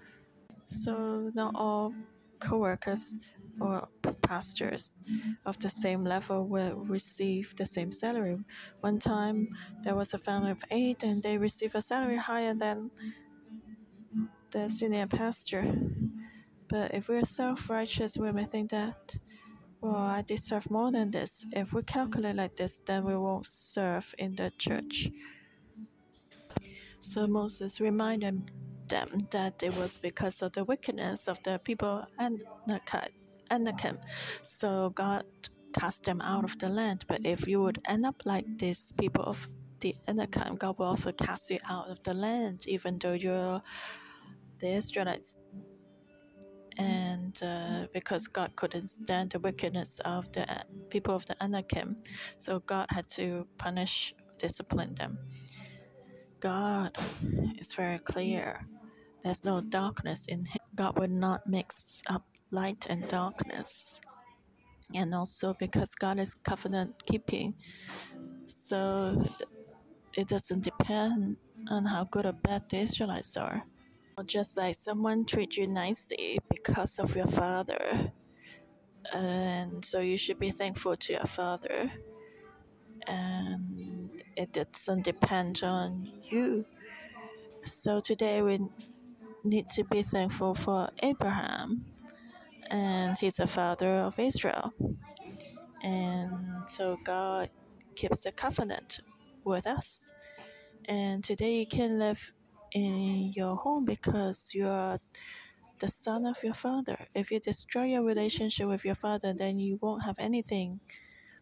so 0.68 1.32
not 1.34 1.54
all 1.56 1.94
coworkers 2.40 3.18
or 3.60 3.88
pastors 4.22 5.00
of 5.46 5.60
the 5.60 5.70
same 5.70 6.04
level 6.04 6.48
will 6.48 6.76
receive 6.76 7.56
the 7.56 7.66
same 7.66 7.92
salary. 7.92 8.38
One 8.82 9.00
time 9.00 9.50
there 9.84 9.96
was 9.96 10.14
a 10.14 10.18
family 10.18 10.52
of 10.52 10.64
eight 10.72 11.04
and 11.04 11.22
they 11.22 11.38
received 11.38 11.76
a 11.76 11.82
salary 11.82 12.18
higher 12.18 12.54
than 12.54 12.92
the 14.52 14.70
senior 14.70 15.08
pastor. 15.08 15.64
But 16.68 16.94
if 16.94 17.10
we're 17.10 17.26
self 17.26 17.70
righteous, 17.70 18.18
we 18.18 18.32
may 18.32 18.46
think 18.46 18.72
that, 18.72 19.18
well, 19.82 19.96
I 19.96 20.22
deserve 20.22 20.70
more 20.72 20.92
than 20.92 21.12
this. 21.12 21.46
If 21.52 21.74
we 21.74 21.84
calculate 21.84 22.36
like 22.36 22.56
this, 22.56 22.82
then 22.86 23.04
we 23.04 23.18
won't 23.18 23.46
serve 23.46 24.14
in 24.18 24.36
the 24.36 24.52
church. 24.58 25.10
So 27.00 27.28
Moses 27.28 27.82
reminded 27.82 28.52
them 28.88 29.10
that 29.32 29.64
it 29.64 29.76
was 29.76 29.98
because 30.00 30.42
of 30.42 30.54
the 30.54 30.64
wickedness 30.64 31.28
of 31.28 31.42
the 31.44 31.60
people 31.64 32.06
and 32.20 32.44
Anakim. 33.52 34.00
So 34.42 34.92
God 34.92 35.26
cast 35.74 36.04
them 36.04 36.22
out 36.22 36.44
of 36.46 36.58
the 36.60 36.70
land. 36.70 37.06
But 37.08 37.22
if 37.26 37.48
you 37.48 37.62
would 37.62 37.80
end 37.88 38.06
up 38.06 38.24
like 38.26 38.46
these 38.58 38.94
people 38.98 39.24
of 39.26 39.48
the 39.82 39.96
Anakim, 40.08 40.56
God 40.56 40.80
will 40.80 40.88
also 40.88 41.12
cast 41.12 41.52
you 41.52 41.60
out 41.70 41.90
of 41.90 42.02
the 42.04 42.14
land, 42.14 42.66
even 42.68 42.98
though 42.98 43.14
you're 43.14 43.62
the 44.60 44.68
Israelites. 44.74 45.38
And 46.78 47.40
uh, 47.44 47.88
because 47.94 48.28
God 48.28 48.56
couldn't 48.56 48.88
stand 48.88 49.32
the 49.32 49.40
wickedness 49.40 50.00
of 50.06 50.32
the 50.32 50.46
people 50.90 51.16
of 51.16 51.26
the 51.26 51.36
Anakim, 51.44 51.98
so 52.38 52.60
God 52.60 52.88
had 52.90 53.10
to 53.10 53.48
punish, 53.58 54.14
discipline 54.40 54.96
them. 54.96 55.20
God 56.40 56.98
is 57.60 57.74
very 57.74 58.00
clear. 58.00 58.68
There's 59.24 59.46
no 59.46 59.62
darkness 59.62 60.28
in 60.28 60.46
Him. 60.46 60.60
God 60.76 60.98
will 60.98 61.10
not 61.10 61.42
mix 61.48 62.02
up 62.10 62.26
light 62.52 62.86
and 62.90 63.08
darkness. 63.08 64.02
And 64.94 65.16
also 65.16 65.54
because 65.58 65.96
God 65.96 66.20
is 66.20 66.34
covenant 66.36 67.06
keeping, 67.06 67.56
so 68.46 69.26
it 70.16 70.28
doesn't 70.28 70.64
depend 70.64 71.38
on 71.70 71.86
how 71.86 72.04
good 72.06 72.26
or 72.26 72.34
bad 72.34 72.70
the 72.70 72.80
Israelites 72.80 73.38
are. 73.38 73.64
Just 74.26 74.58
like 74.58 74.76
someone 74.76 75.26
treat 75.26 75.58
you 75.58 75.68
nicely 75.68 76.40
because 76.50 77.00
of 77.00 77.16
your 77.16 77.28
father, 77.28 78.12
and 79.14 79.84
so 79.84 80.00
you 80.00 80.18
should 80.18 80.38
be 80.40 80.52
thankful 80.52 80.96
to 80.96 81.14
your 81.14 81.26
father. 81.26 81.92
And 83.08 84.12
it 84.36 84.54
doesn't 84.54 85.06
depend 85.06 85.64
on 85.64 86.12
you. 86.30 86.66
So 87.66 88.00
today 88.00 88.42
we 88.42 88.60
need 89.44 89.70
to 89.70 89.84
be 89.86 90.04
thankful 90.04 90.54
for 90.54 90.90
Abraham 91.02 91.86
and 92.72 93.18
he's 93.18 93.38
the 93.38 93.48
father 93.48 93.98
of 93.98 94.18
Israel. 94.18 94.74
And 95.84 96.68
so 96.68 96.98
God 97.04 97.50
keeps 97.96 98.24
the 98.24 98.32
covenant 98.32 99.02
with 99.44 99.68
us. 99.68 100.14
And 100.86 101.24
today 101.24 101.60
you 101.60 101.68
can 101.68 102.00
live 102.00 102.32
in 102.74 103.34
your 103.36 103.56
home 103.56 103.86
because 103.86 104.52
you 104.54 104.68
are 104.68 105.00
the 105.80 105.88
son 105.88 106.26
of 106.26 106.38
your 106.44 106.54
father. 106.54 106.98
If 107.14 107.32
you 107.32 107.40
destroy 107.40 107.86
your 107.86 108.04
relationship 108.04 108.68
with 108.68 108.86
your 108.86 108.96
father, 108.96 109.34
then 109.34 109.60
you 109.60 109.78
won't 109.82 110.04
have 110.04 110.16
anything 110.18 110.80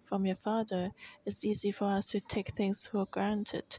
from 0.05 0.25
your 0.25 0.35
father. 0.35 0.91
It's 1.25 1.45
easy 1.45 1.71
for 1.71 1.85
us 1.85 2.07
to 2.09 2.19
take 2.19 2.49
things 2.55 2.87
for 2.87 3.05
granted 3.11 3.77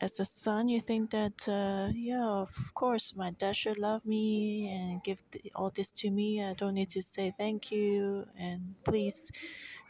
as 0.00 0.20
a 0.20 0.24
son, 0.24 0.68
you 0.68 0.80
think 0.80 1.10
that, 1.10 1.48
uh, 1.48 1.90
yeah, 1.94 2.24
of 2.24 2.50
course, 2.74 3.14
my 3.16 3.30
dad 3.30 3.56
should 3.56 3.78
love 3.78 4.04
me 4.04 4.68
and 4.68 5.02
give 5.02 5.20
all 5.54 5.70
this 5.70 5.90
to 5.92 6.10
me. 6.10 6.42
I 6.42 6.52
don't 6.54 6.74
need 6.74 6.90
to 6.90 7.02
say 7.02 7.32
thank 7.38 7.70
you 7.72 8.26
and 8.38 8.74
please. 8.84 9.30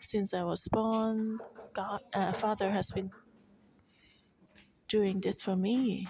Since 0.01 0.35
I 0.35 0.45
was 0.45 0.69
born, 0.69 1.39
God, 1.73 2.01
uh, 2.15 2.33
Father 2.33 2.71
has 2.71 2.93
been 2.93 3.11
doing 4.89 5.21
this 5.21 5.43
for 5.43 5.57
me. 5.57 6.07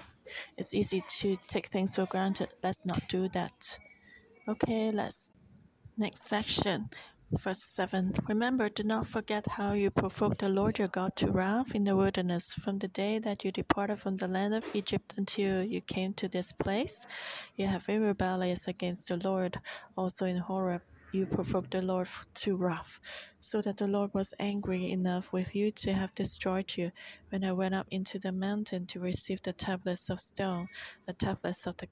It's 0.58 0.74
easy 0.74 1.02
to 1.20 1.36
take 1.46 1.66
things 1.66 1.96
for 1.96 2.06
granted. 2.06 2.48
Let's 2.62 2.84
not 2.84 3.08
do 3.08 3.28
that. 3.28 3.78
Okay, 4.48 4.90
let's 4.90 5.32
next 5.96 6.22
section. 6.24 6.90
Verse 7.32 7.62
7 7.64 8.12
Remember, 8.28 8.68
do 8.68 8.84
not 8.84 9.08
forget 9.08 9.48
how 9.48 9.72
you 9.72 9.90
provoked 9.90 10.38
the 10.38 10.48
Lord 10.48 10.78
your 10.78 10.86
God 10.86 11.16
to 11.16 11.28
wrath 11.28 11.74
in 11.74 11.82
the 11.82 11.96
wilderness 11.96 12.54
from 12.54 12.78
the 12.78 12.86
day 12.86 13.18
that 13.18 13.44
you 13.44 13.50
departed 13.50 13.98
from 13.98 14.16
the 14.16 14.28
land 14.28 14.54
of 14.54 14.64
Egypt 14.74 15.12
until 15.16 15.64
you 15.64 15.80
came 15.80 16.14
to 16.14 16.28
this 16.28 16.52
place. 16.52 17.04
You 17.56 17.66
have 17.66 17.84
been 17.84 18.02
rebellious 18.02 18.68
against 18.68 19.08
the 19.08 19.16
Lord. 19.16 19.58
Also 19.96 20.24
in 20.26 20.36
Horeb, 20.36 20.82
you 21.10 21.26
provoked 21.26 21.72
the 21.72 21.82
Lord 21.82 22.08
to 22.34 22.56
wrath, 22.56 23.00
so 23.40 23.60
that 23.60 23.78
the 23.78 23.88
Lord 23.88 24.14
was 24.14 24.32
angry 24.38 24.92
enough 24.92 25.32
with 25.32 25.56
you 25.56 25.72
to 25.72 25.94
have 25.94 26.14
destroyed 26.14 26.76
you. 26.76 26.92
When 27.30 27.42
I 27.42 27.50
went 27.52 27.74
up 27.74 27.88
into 27.90 28.20
the 28.20 28.30
mountain 28.30 28.86
to 28.86 29.00
receive 29.00 29.42
the 29.42 29.52
tablets 29.52 30.10
of 30.10 30.20
stone, 30.20 30.68
the 31.06 31.12
tablets 31.12 31.66
of 31.66 31.76
the 31.78 31.88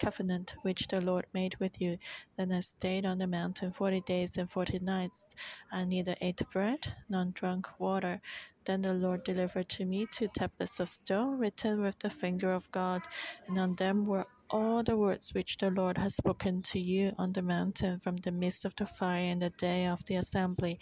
covenant 0.00 0.54
which 0.62 0.88
the 0.88 1.00
Lord 1.00 1.26
made 1.34 1.56
with 1.60 1.80
you. 1.80 1.98
Then 2.36 2.50
I 2.52 2.60
stayed 2.60 3.04
on 3.06 3.18
the 3.18 3.26
mountain 3.26 3.72
forty 3.72 4.00
days 4.00 4.36
and 4.38 4.50
forty 4.50 4.78
nights. 4.78 5.36
I 5.70 5.84
neither 5.84 6.16
ate 6.20 6.42
bread 6.52 6.94
nor 7.08 7.26
drank 7.26 7.68
water. 7.78 8.20
Then 8.64 8.82
the 8.82 8.94
Lord 8.94 9.24
delivered 9.24 9.68
to 9.70 9.84
me 9.84 10.06
two 10.06 10.28
tablets 10.28 10.80
of 10.80 10.88
stone 10.88 11.38
written 11.38 11.82
with 11.82 11.98
the 12.00 12.10
finger 12.10 12.52
of 12.52 12.70
God, 12.72 13.02
and 13.46 13.58
on 13.58 13.74
them 13.76 14.04
were 14.04 14.26
all 14.50 14.82
the 14.82 14.96
words 14.96 15.32
which 15.32 15.58
the 15.58 15.70
Lord 15.70 15.96
has 15.96 16.16
spoken 16.16 16.62
to 16.62 16.80
you 16.80 17.12
on 17.18 17.32
the 17.32 17.42
mountain 17.42 18.00
from 18.00 18.16
the 18.16 18.32
midst 18.32 18.64
of 18.64 18.74
the 18.76 18.86
fire 18.86 19.22
in 19.22 19.38
the 19.38 19.50
day 19.50 19.86
of 19.86 20.04
the 20.06 20.16
assembly. 20.16 20.78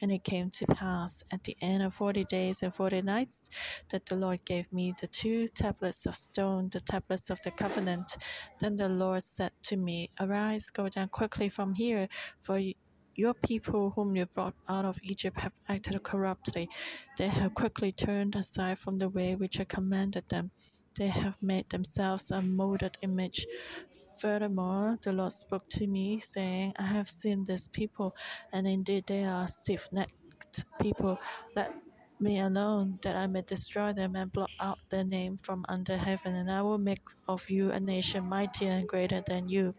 And 0.00 0.10
it 0.10 0.24
came 0.24 0.50
to 0.50 0.66
pass 0.66 1.22
at 1.32 1.44
the 1.44 1.56
end 1.60 1.82
of 1.82 1.94
forty 1.94 2.24
days 2.24 2.62
and 2.62 2.74
forty 2.74 3.00
nights 3.02 3.48
that 3.90 4.06
the 4.06 4.16
Lord 4.16 4.44
gave 4.44 4.72
me 4.72 4.94
the 5.00 5.06
two 5.06 5.48
tablets 5.48 6.06
of 6.06 6.16
stone, 6.16 6.68
the 6.72 6.80
tablets 6.80 7.30
of 7.30 7.40
the 7.42 7.52
covenant. 7.52 8.16
Then 8.58 8.76
the 8.76 8.88
Lord 8.88 9.22
said 9.22 9.52
to 9.64 9.76
me, 9.76 10.10
Arise, 10.20 10.70
go 10.70 10.88
down 10.88 11.08
quickly 11.08 11.48
from 11.48 11.74
here, 11.74 12.08
for 12.40 12.60
your 13.14 13.34
people 13.34 13.92
whom 13.94 14.16
you 14.16 14.26
brought 14.26 14.54
out 14.68 14.84
of 14.84 14.98
Egypt 15.02 15.38
have 15.38 15.52
acted 15.68 16.02
corruptly. 16.02 16.68
They 17.18 17.28
have 17.28 17.54
quickly 17.54 17.92
turned 17.92 18.34
aside 18.34 18.78
from 18.78 18.98
the 18.98 19.08
way 19.08 19.34
which 19.36 19.60
I 19.60 19.64
commanded 19.64 20.28
them 20.28 20.50
they 20.94 21.08
have 21.08 21.36
made 21.40 21.68
themselves 21.70 22.30
a 22.30 22.42
molded 22.42 22.98
image. 23.02 23.46
Furthermore, 24.18 24.98
the 25.02 25.12
Lord 25.12 25.32
spoke 25.32 25.66
to 25.70 25.86
me, 25.86 26.20
saying, 26.20 26.74
I 26.78 26.84
have 26.84 27.10
seen 27.10 27.44
this 27.44 27.66
people, 27.66 28.14
and 28.52 28.66
indeed 28.66 29.04
they 29.06 29.24
are 29.24 29.48
stiff 29.48 29.88
necked 29.90 30.64
people. 30.80 31.18
Let 31.56 31.74
me 32.20 32.38
alone, 32.38 32.98
that 33.02 33.16
I 33.16 33.26
may 33.26 33.42
destroy 33.42 33.92
them 33.92 34.14
and 34.14 34.30
blot 34.30 34.50
out 34.60 34.78
their 34.90 35.04
name 35.04 35.36
from 35.36 35.64
under 35.68 35.96
heaven, 35.96 36.34
and 36.34 36.50
I 36.50 36.62
will 36.62 36.78
make 36.78 37.02
of 37.26 37.50
you 37.50 37.72
a 37.72 37.80
nation 37.80 38.28
mightier 38.28 38.70
and 38.70 38.88
greater 38.88 39.22
than 39.26 39.48
you. 39.48 39.74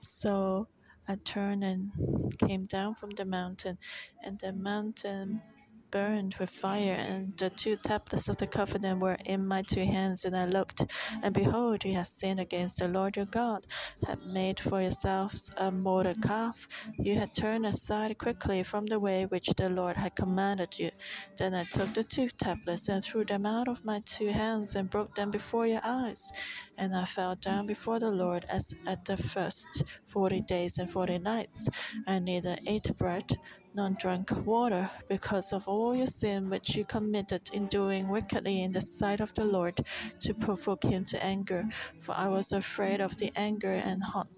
So 0.00 0.68
I 1.08 1.16
turned 1.16 1.64
and 1.64 1.90
came 2.38 2.64
down 2.64 2.94
from 2.94 3.10
the 3.10 3.24
mountain, 3.24 3.78
and 4.22 4.38
the 4.38 4.52
mountain 4.52 5.42
burned 5.90 6.34
with 6.38 6.50
fire, 6.50 6.94
and 6.94 7.36
the 7.36 7.50
two 7.50 7.76
tablets 7.76 8.28
of 8.28 8.36
the 8.36 8.46
covenant 8.46 9.00
were 9.00 9.18
in 9.24 9.46
my 9.46 9.62
two 9.62 9.84
hands. 9.84 10.24
And 10.24 10.36
I 10.36 10.46
looked, 10.46 10.84
and 11.22 11.34
behold, 11.34 11.84
you 11.84 11.94
have 11.94 12.06
sinned 12.06 12.40
against 12.40 12.78
the 12.78 12.88
Lord 12.88 13.16
your 13.16 13.26
God, 13.26 13.66
had 14.06 14.24
made 14.26 14.60
for 14.60 14.80
yourselves 14.80 15.50
a 15.56 15.70
mortar 15.70 16.14
calf. 16.22 16.66
You 16.98 17.16
had 17.16 17.34
turned 17.34 17.66
aside 17.66 18.18
quickly 18.18 18.62
from 18.62 18.86
the 18.86 18.98
way 18.98 19.26
which 19.26 19.48
the 19.56 19.68
Lord 19.68 19.96
had 19.96 20.14
commanded 20.16 20.78
you. 20.78 20.90
Then 21.36 21.54
I 21.54 21.64
took 21.64 21.94
the 21.94 22.04
two 22.04 22.28
tablets 22.28 22.88
and 22.88 23.02
threw 23.02 23.24
them 23.24 23.46
out 23.46 23.68
of 23.68 23.84
my 23.84 24.02
two 24.04 24.28
hands 24.28 24.74
and 24.74 24.90
broke 24.90 25.14
them 25.14 25.30
before 25.30 25.66
your 25.66 25.80
eyes. 25.84 26.30
And 26.76 26.94
I 26.94 27.04
fell 27.04 27.34
down 27.34 27.66
before 27.66 27.98
the 27.98 28.10
Lord 28.10 28.44
as 28.48 28.74
at 28.86 29.04
the 29.04 29.16
first 29.16 29.84
forty 30.06 30.40
days 30.40 30.78
and 30.78 30.90
forty 30.90 31.18
nights. 31.18 31.68
I 32.06 32.18
neither 32.18 32.56
ate 32.66 32.96
bread 32.96 33.38
nor 33.78 33.90
drunk 33.90 34.32
water, 34.44 34.90
because 35.08 35.52
of 35.52 35.68
all 35.68 35.94
your 35.94 36.08
sin 36.08 36.50
which 36.50 36.74
you 36.74 36.84
committed 36.84 37.48
in 37.52 37.68
doing 37.68 38.08
wickedly 38.08 38.62
in 38.64 38.72
the 38.72 38.80
sight 38.80 39.20
of 39.20 39.32
the 39.34 39.44
Lord, 39.44 39.86
to 40.18 40.34
provoke 40.34 40.82
him 40.82 41.04
to 41.04 41.24
anger. 41.24 41.64
For 42.00 42.12
I 42.12 42.26
was 42.26 42.50
afraid 42.50 43.00
of 43.00 43.16
the 43.16 43.30
anger 43.36 43.72
and 43.72 44.02
hot 44.02 44.32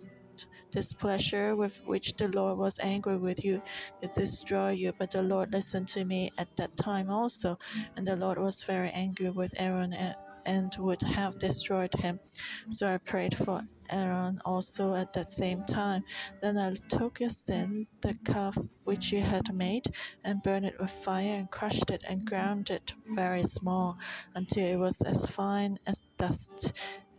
displeasure 0.70 1.56
with 1.56 1.82
which 1.86 2.14
the 2.18 2.28
Lord 2.28 2.58
was 2.58 2.78
angry 2.82 3.16
with 3.16 3.42
you 3.42 3.62
to 4.02 4.08
destroy 4.08 4.70
you. 4.72 4.92
But 4.98 5.10
the 5.10 5.22
Lord 5.22 5.52
listened 5.52 5.88
to 5.88 6.04
me 6.04 6.30
at 6.36 6.54
that 6.56 6.76
time 6.76 7.08
also, 7.10 7.58
and 7.96 8.06
the 8.06 8.16
Lord 8.16 8.38
was 8.38 8.62
very 8.62 8.90
angry 8.90 9.30
with 9.30 9.54
Aaron 9.56 9.94
and, 9.94 10.14
and 10.46 10.74
would 10.78 11.02
have 11.02 11.38
destroyed 11.38 11.94
him. 11.94 12.20
So 12.68 12.86
I 12.86 12.98
prayed 12.98 13.36
for 13.36 13.62
Aaron 13.90 14.40
also 14.44 14.94
at 14.94 15.12
that 15.12 15.28
same 15.30 15.64
time. 15.64 16.04
Then 16.40 16.58
I 16.58 16.76
took 16.88 17.20
your 17.20 17.30
sin, 17.30 17.86
the 18.00 18.14
calf 18.24 18.56
which 18.84 19.12
you 19.12 19.22
had 19.22 19.52
made, 19.54 19.92
and 20.24 20.42
burned 20.42 20.66
it 20.66 20.80
with 20.80 20.90
fire, 20.90 21.34
and 21.34 21.50
crushed 21.50 21.90
it, 21.90 22.02
and 22.08 22.24
ground 22.24 22.70
it 22.70 22.94
very 23.08 23.42
small, 23.42 23.98
until 24.34 24.66
it 24.66 24.76
was 24.76 25.02
as 25.02 25.26
fine 25.26 25.78
as 25.86 26.04
dust. 26.16 26.72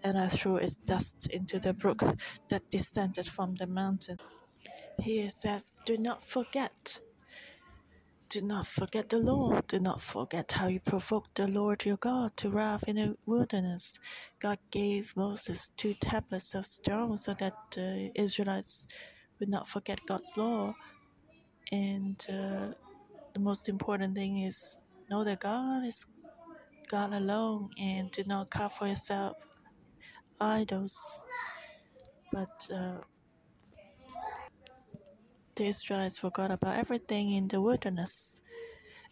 And 0.03 0.17
I 0.17 0.29
threw 0.29 0.57
its 0.57 0.77
dust 0.77 1.27
into 1.27 1.59
the 1.59 1.73
brook 1.73 2.03
that 2.49 2.69
descended 2.71 3.27
from 3.27 3.55
the 3.55 3.67
mountain. 3.67 4.17
He 4.99 5.29
says, 5.29 5.81
Do 5.85 5.97
not 5.97 6.23
forget. 6.23 7.01
Do 8.31 8.39
not 8.39 8.65
forget 8.65 9.09
the 9.09 9.17
Lord. 9.17 9.67
Do 9.67 9.79
not 9.81 10.01
forget 10.01 10.53
how 10.53 10.67
you 10.67 10.79
provoked 10.79 11.35
the 11.35 11.49
Lord 11.49 11.83
your 11.83 11.97
God 11.97 12.37
to 12.37 12.49
wrath 12.49 12.85
in 12.87 12.95
the 12.95 13.17
wilderness. 13.25 13.99
God 14.39 14.57
gave 14.71 15.13
Moses 15.17 15.73
two 15.75 15.95
tablets 15.95 16.55
of 16.55 16.65
stone 16.65 17.17
so 17.17 17.33
that 17.33 17.53
the 17.75 18.09
Israelites 18.15 18.87
would 19.37 19.49
not 19.49 19.67
forget 19.67 19.99
God's 20.07 20.37
law. 20.37 20.73
And 21.73 22.25
uh, 22.29 22.69
the 23.33 23.41
most 23.41 23.67
important 23.67 24.15
thing 24.15 24.43
is 24.43 24.77
know 25.09 25.25
that 25.25 25.41
God 25.41 25.83
is 25.83 26.07
God 26.89 27.11
alone 27.11 27.71
and 27.77 28.09
do 28.11 28.23
not 28.25 28.49
carve 28.49 28.71
for 28.71 28.87
yourself 28.87 29.35
idols. 30.39 31.27
But 32.31 32.69
uh, 32.73 32.99
the 35.55 35.67
Israelites 35.67 36.19
forgot 36.19 36.51
about 36.51 36.77
everything 36.77 37.31
in 37.31 37.47
the 37.47 37.61
wilderness. 37.61 38.41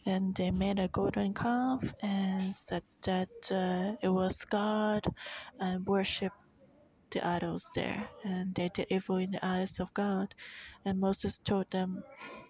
And 0.05 0.33
they 0.35 0.51
made 0.51 0.79
a 0.79 0.87
golden 0.87 1.33
calf 1.33 1.93
and 2.01 2.55
said 2.55 2.83
that 3.03 3.29
uh, 3.51 3.95
it 4.01 4.09
was 4.09 4.45
God 4.45 5.05
and 5.59 5.85
worshiped 5.85 6.35
the 7.11 7.25
idols 7.25 7.69
there. 7.75 8.09
And 8.23 8.55
they 8.55 8.69
did 8.69 8.87
evil 8.89 9.17
in 9.17 9.31
the 9.31 9.45
eyes 9.45 9.79
of 9.79 9.93
God. 9.93 10.33
And 10.85 10.99
Moses 10.99 11.39
told 11.39 11.69
them, 11.71 12.03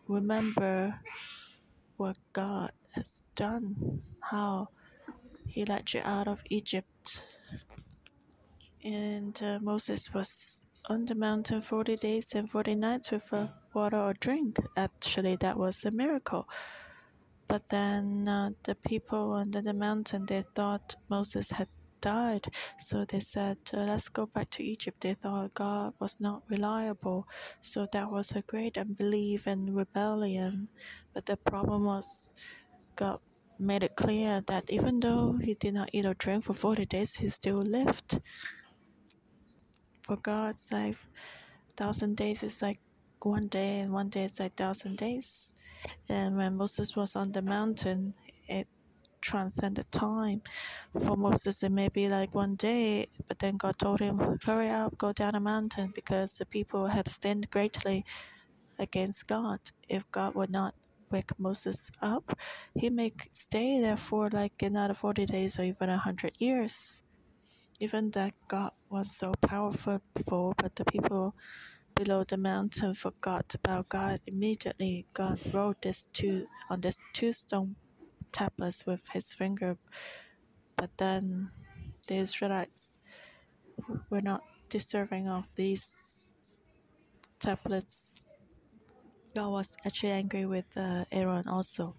Remember 0.08 0.99
what 1.97 2.17
God 2.34 2.71
has 2.93 3.23
done, 3.36 4.02
how 4.21 4.69
he 5.47 5.65
led 5.65 5.93
you 5.93 6.02
out 6.04 6.28
of 6.28 6.41
Egypt. 6.49 7.25
And 8.84 9.39
uh, 9.43 9.60
Moses 9.62 10.13
was 10.13 10.65
on 10.86 11.06
the 11.06 11.15
mountain 11.15 11.62
40 11.62 11.98
days 11.98 12.34
and 12.36 12.50
40 12.50 12.76
nights 12.76 13.12
with 13.12 13.32
uh, 13.34 13.48
water 13.74 13.98
or 13.98 14.13
drink. 14.13 14.58
Actually, 14.78 15.36
that 15.38 15.58
was 15.58 15.84
a 15.86 15.92
miracle. 15.92 16.48
But 17.48 17.68
then 17.70 18.28
uh, 18.28 18.52
the 18.63 18.76
people 18.76 19.34
under 19.34 19.62
the 19.62 19.74
mountain, 19.74 20.26
they 20.26 20.44
thought 20.56 20.96
Moses 21.10 21.52
had 21.52 21.68
died. 22.02 22.48
So 22.78 23.06
they 23.06 23.20
said, 23.20 23.58
uh, 23.74 23.82
let's 23.82 24.10
go 24.10 24.26
back 24.28 24.50
to 24.52 24.63
Egypt. 24.63 25.02
They 25.02 25.15
thought 25.15 25.54
God 25.54 25.94
was 26.00 26.20
not 26.20 26.44
reliable. 26.50 27.28
So 27.62 27.88
that 27.92 28.12
was 28.12 28.32
a 28.32 28.42
great 28.44 28.78
unbelief 28.78 29.48
and 29.48 29.76
rebellion. 29.76 30.70
But 31.13 31.26
the 31.26 31.38
problem 31.38 31.86
was 31.86 32.32
God 32.96 33.20
made 33.60 33.84
it 33.84 33.96
clear 33.96 34.42
that 34.48 34.70
even 34.70 35.00
though 35.00 35.34
he 35.42 35.54
did 35.56 35.74
not 35.74 35.89
eat 35.92 36.06
or 36.06 36.13
drink 36.13 36.46
for 36.46 36.54
40 36.54 36.86
days, 36.86 37.15
he 37.15 37.28
still 37.30 37.62
lived. 37.62 38.22
For 40.10 40.17
God's 40.17 40.72
like 40.72 40.98
thousand 41.78 42.17
days 42.17 42.41
is 42.41 42.63
like 42.63 42.80
one 43.22 43.45
day, 43.45 43.82
and 43.82 43.93
one 43.93 44.10
day 44.10 44.24
is 44.24 44.39
like 44.39 44.56
thousand 44.56 44.98
days. 44.98 45.54
And 46.10 46.36
when 46.36 46.58
Moses 46.58 46.95
was 46.95 47.15
on 47.15 47.32
the 47.32 47.43
mountain, 47.43 48.15
it 48.48 48.67
transcended 49.22 49.91
time. 49.91 50.41
For 51.00 51.15
Moses, 51.15 51.62
it 51.62 51.72
may 51.72 51.89
be 51.89 52.10
like 52.10 52.34
one 52.34 52.56
day, 52.56 53.06
but 53.28 53.38
then 53.38 53.58
God 53.58 53.78
told 53.78 54.00
him, 54.00 54.39
Hurry 54.43 54.72
up, 54.72 54.98
go 54.98 55.13
down 55.13 55.34
the 55.34 55.39
mountain, 55.39 55.91
because 55.93 56.39
the 56.39 56.48
people 56.48 56.88
had 56.88 57.08
sinned 57.08 57.52
greatly 57.52 58.04
against 58.80 59.28
God. 59.28 59.60
If 59.88 60.10
God 60.12 60.34
would 60.34 60.50
not 60.50 60.74
wake 61.12 61.38
Moses 61.38 61.91
up, 62.02 62.36
he 62.74 62.89
may 62.89 63.12
stay 63.32 63.80
there 63.80 63.95
for 63.95 64.28
like 64.30 64.60
another 64.63 64.95
40 64.95 65.28
days 65.28 65.60
or 65.60 65.65
even 65.65 65.89
100 65.89 66.34
years. 66.39 67.04
Even 67.80 68.10
that 68.12 68.34
God 68.48 68.72
was 68.89 69.15
so 69.15 69.34
powerful, 69.42 70.02
before 70.13 70.54
but 70.58 70.76
the 70.76 70.86
people 70.86 71.34
below 71.96 72.24
the 72.24 72.38
mountain 72.38 72.94
forgot 72.94 73.56
about 73.56 73.89
God. 73.89 74.20
Immediately, 74.28 75.06
God 75.13 75.39
wrote 75.54 75.82
this 75.82 76.08
two 76.13 76.48
on 76.70 76.82
this 76.82 77.00
two 77.13 77.32
stone 77.32 77.76
tablets 78.32 78.86
with 78.86 79.02
his 79.13 79.34
finger. 79.34 79.78
But 80.76 80.92
then 80.98 81.52
the 82.08 82.15
Israelites 82.15 83.00
were 84.10 84.22
not 84.22 84.42
deserving 84.70 85.30
of 85.30 85.48
these 85.56 86.62
tablets. 87.39 88.26
God 89.36 89.50
was 89.50 89.78
actually 89.86 90.12
angry 90.12 90.46
with 90.46 90.65
uh, 90.76 91.06
Aaron 91.12 91.48
also 91.48 91.94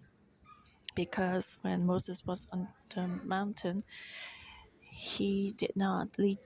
because 0.94 1.58
when 1.62 1.86
Moses 1.86 2.24
was 2.26 2.46
on 2.52 2.68
the 2.94 3.06
mountain, 3.24 3.84
he 4.90 5.54
did 5.56 5.72
not 5.76 6.18
lead 6.18 6.38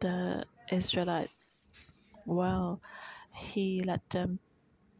the 0.00 0.44
Israelites 0.70 1.72
well. 2.26 2.80
He 3.34 3.82
let 3.82 4.08
them 4.10 4.38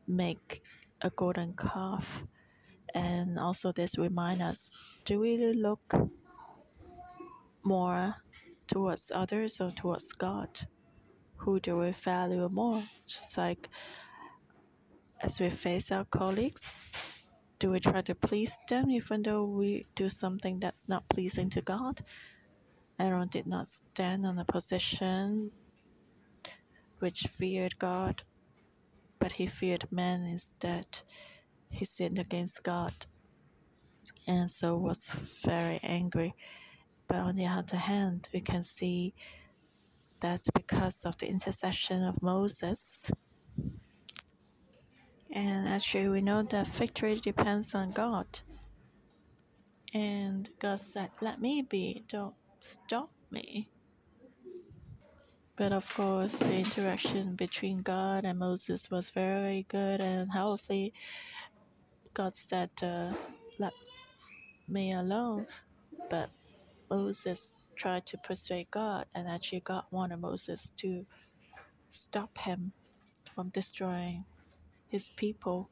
make 0.06 0.62
a 1.02 1.10
golden 1.10 1.54
calf. 1.54 2.24
And 2.94 3.38
also, 3.38 3.72
this 3.72 3.98
remind 3.98 4.42
us 4.42 4.76
do 5.04 5.20
we 5.20 5.36
look 5.54 5.94
more 7.62 8.14
towards 8.66 9.12
others 9.14 9.60
or 9.60 9.70
towards 9.70 10.12
God? 10.12 10.48
Who 11.36 11.60
do 11.60 11.76
we 11.76 11.92
value 11.92 12.48
more? 12.50 12.82
Just 13.06 13.36
like 13.38 13.68
as 15.20 15.40
we 15.40 15.50
face 15.50 15.92
our 15.92 16.04
colleagues, 16.04 16.90
do 17.58 17.70
we 17.70 17.80
try 17.80 18.02
to 18.02 18.14
please 18.14 18.60
them 18.68 18.90
even 18.90 19.22
though 19.22 19.44
we 19.44 19.86
do 19.94 20.08
something 20.08 20.60
that's 20.60 20.88
not 20.88 21.08
pleasing 21.08 21.50
to 21.50 21.60
God? 21.60 22.00
Aaron 22.98 23.28
did 23.28 23.46
not 23.46 23.68
stand 23.68 24.26
on 24.26 24.38
a 24.38 24.44
position 24.44 25.50
which 26.98 27.22
feared 27.30 27.78
God, 27.78 28.22
but 29.18 29.32
he 29.32 29.46
feared 29.46 29.90
man 29.90 30.24
instead. 30.24 31.02
He 31.70 31.84
sinned 31.84 32.18
against 32.18 32.62
God 32.62 33.06
and 34.28 34.50
so 34.50 34.76
was 34.76 35.12
very 35.44 35.80
angry. 35.82 36.34
But 37.08 37.18
on 37.18 37.36
the 37.36 37.46
other 37.46 37.78
hand, 37.78 38.28
we 38.32 38.40
can 38.40 38.62
see 38.62 39.14
that 40.20 40.46
because 40.54 41.04
of 41.04 41.16
the 41.18 41.26
intercession 41.28 42.04
of 42.04 42.22
Moses, 42.22 43.10
and 45.30 45.68
actually, 45.68 46.08
we 46.08 46.20
know 46.20 46.42
that 46.42 46.68
victory 46.68 47.16
depends 47.16 47.74
on 47.74 47.92
God. 47.92 48.26
And 49.94 50.48
God 50.58 50.80
said, 50.80 51.10
Let 51.20 51.40
me 51.40 51.62
be, 51.62 52.04
don't 52.08 52.34
stop 52.60 53.10
me. 53.30 53.70
But 55.56 55.72
of 55.72 55.92
course, 55.92 56.38
the 56.38 56.54
interaction 56.54 57.34
between 57.34 57.78
God 57.78 58.24
and 58.24 58.38
Moses 58.38 58.90
was 58.90 59.10
very 59.10 59.66
good 59.68 60.00
and 60.00 60.30
healthy. 60.32 60.94
God 62.14 62.32
said, 62.34 62.70
uh, 62.82 63.12
"Let 63.58 63.72
me 64.68 64.92
alone," 64.92 65.46
but 66.10 66.30
Moses 66.90 67.56
tried 67.76 68.06
to 68.06 68.18
persuade 68.18 68.70
God, 68.70 69.06
and 69.14 69.28
actually 69.28 69.60
God 69.60 69.84
wanted 69.90 70.18
Moses 70.18 70.70
to 70.76 71.06
stop 71.90 72.38
him 72.38 72.72
from 73.34 73.50
destroying 73.50 74.24
his 74.88 75.10
people. 75.10 75.70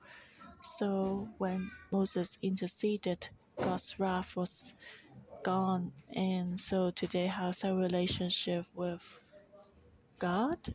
So 0.63 1.29
when 1.39 1.71
Moses 1.91 2.39
interceded, 2.43 3.29
God's 3.61 3.99
wrath 3.99 4.37
was 4.37 4.75
gone. 5.43 5.93
And 6.15 6.59
so 6.59 6.91
today, 6.91 7.27
how's 7.27 7.65
our 7.65 7.75
relationship 7.75 8.67
with 8.75 9.03
God? 10.19 10.75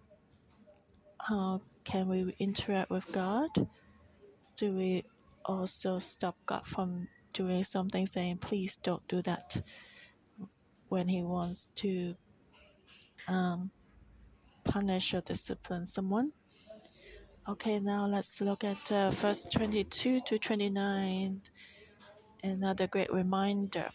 How 1.20 1.62
can 1.84 2.08
we 2.08 2.36
interact 2.40 2.90
with 2.90 3.12
God? 3.12 3.50
Do 4.56 4.74
we 4.74 5.04
also 5.46 6.00
stop 6.00 6.38
God 6.46 6.66
from 6.66 7.08
doing 7.34 7.64
something, 7.64 8.06
saying, 8.06 8.38
please 8.38 8.78
don't 8.78 9.08
do 9.08 9.22
that 9.24 9.62
when 10.90 11.08
He 11.08 11.24
wants 11.24 11.70
to 11.76 12.16
um, 13.28 13.72
punish 14.64 15.14
or 15.14 15.22
discipline 15.22 15.86
someone? 15.86 16.32
Okay, 17.50 17.80
now 17.80 18.06
let's 18.06 18.40
look 18.40 18.64
at 18.64 18.92
uh, 18.92 19.10
verse 19.10 19.46
22 19.46 20.22
to 20.28 20.38
29. 20.38 21.42
Another 22.44 22.86
great 22.88 23.12
reminder. 23.12 23.90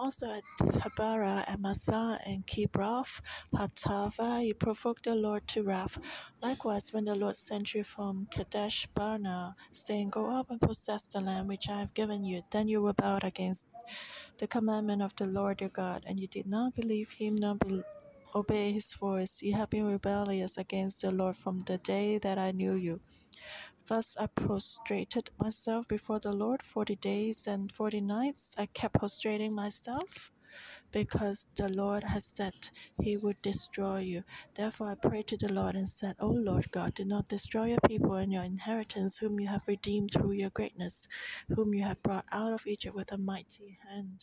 Also 0.00 0.26
at 0.30 0.42
Taberah 0.58 1.44
and 1.46 1.62
Massah 1.62 2.18
and 2.26 2.44
Kibroth, 2.44 3.20
Hattaavah, 3.54 4.44
you 4.44 4.54
provoked 4.54 5.04
the 5.04 5.14
Lord 5.14 5.46
to 5.48 5.62
wrath. 5.62 5.96
Likewise, 6.42 6.92
when 6.92 7.04
the 7.04 7.14
Lord 7.14 7.36
sent 7.36 7.72
you 7.72 7.84
from 7.84 8.26
Kadesh 8.32 8.88
Barnea, 8.94 9.54
saying, 9.70 10.10
Go 10.10 10.36
up 10.36 10.50
and 10.50 10.60
possess 10.60 11.06
the 11.06 11.20
land 11.20 11.48
which 11.48 11.68
I 11.68 11.78
have 11.78 11.94
given 11.94 12.24
you, 12.24 12.42
then 12.50 12.66
you 12.66 12.84
rebelled 12.84 13.24
against 13.24 13.68
the 14.38 14.48
commandment 14.48 15.02
of 15.02 15.14
the 15.16 15.26
Lord 15.26 15.60
your 15.60 15.70
God, 15.70 16.04
and 16.06 16.18
you 16.18 16.26
did 16.26 16.46
not 16.46 16.74
believe 16.74 17.12
him 17.12 17.36
nor 17.36 17.54
obey 18.36 18.72
his 18.72 18.92
voice. 18.94 19.40
You 19.42 19.54
have 19.54 19.70
been 19.70 19.86
rebellious 19.86 20.58
against 20.58 21.02
the 21.02 21.10
Lord 21.10 21.36
from 21.36 21.60
the 21.60 21.78
day 21.78 22.18
that 22.18 22.38
I 22.38 22.52
knew 22.52 22.74
you. 22.74 23.00
Thus 23.88 24.16
I 24.18 24.26
prostrated 24.26 25.30
myself 25.40 25.88
before 25.88 26.20
the 26.20 26.32
Lord 26.32 26.62
forty 26.62 26.96
days 26.96 27.46
and 27.46 27.72
forty 27.72 28.00
nights. 28.00 28.54
I 28.58 28.66
kept 28.66 28.94
prostrating 28.94 29.54
myself 29.54 30.30
because 30.92 31.48
the 31.56 31.68
Lord 31.68 32.04
has 32.04 32.24
said 32.24 32.54
he 33.02 33.16
would 33.16 33.40
destroy 33.42 34.00
you. 34.00 34.24
Therefore 34.54 34.90
I 34.92 34.94
prayed 35.08 35.28
to 35.28 35.36
the 35.36 35.52
Lord 35.52 35.76
and 35.76 35.88
said, 35.88 36.16
O 36.20 36.28
Lord 36.28 36.70
God, 36.72 36.94
do 36.94 37.04
not 37.04 37.28
destroy 37.28 37.66
your 37.66 37.80
people 37.88 38.14
and 38.14 38.32
your 38.32 38.44
inheritance, 38.44 39.18
whom 39.18 39.40
you 39.40 39.48
have 39.48 39.68
redeemed 39.68 40.12
through 40.12 40.32
your 40.32 40.50
greatness, 40.50 41.08
whom 41.54 41.74
you 41.74 41.84
have 41.84 42.02
brought 42.02 42.26
out 42.32 42.52
of 42.52 42.66
Egypt 42.66 42.94
with 42.96 43.12
a 43.12 43.18
mighty 43.18 43.78
hand. 43.88 44.22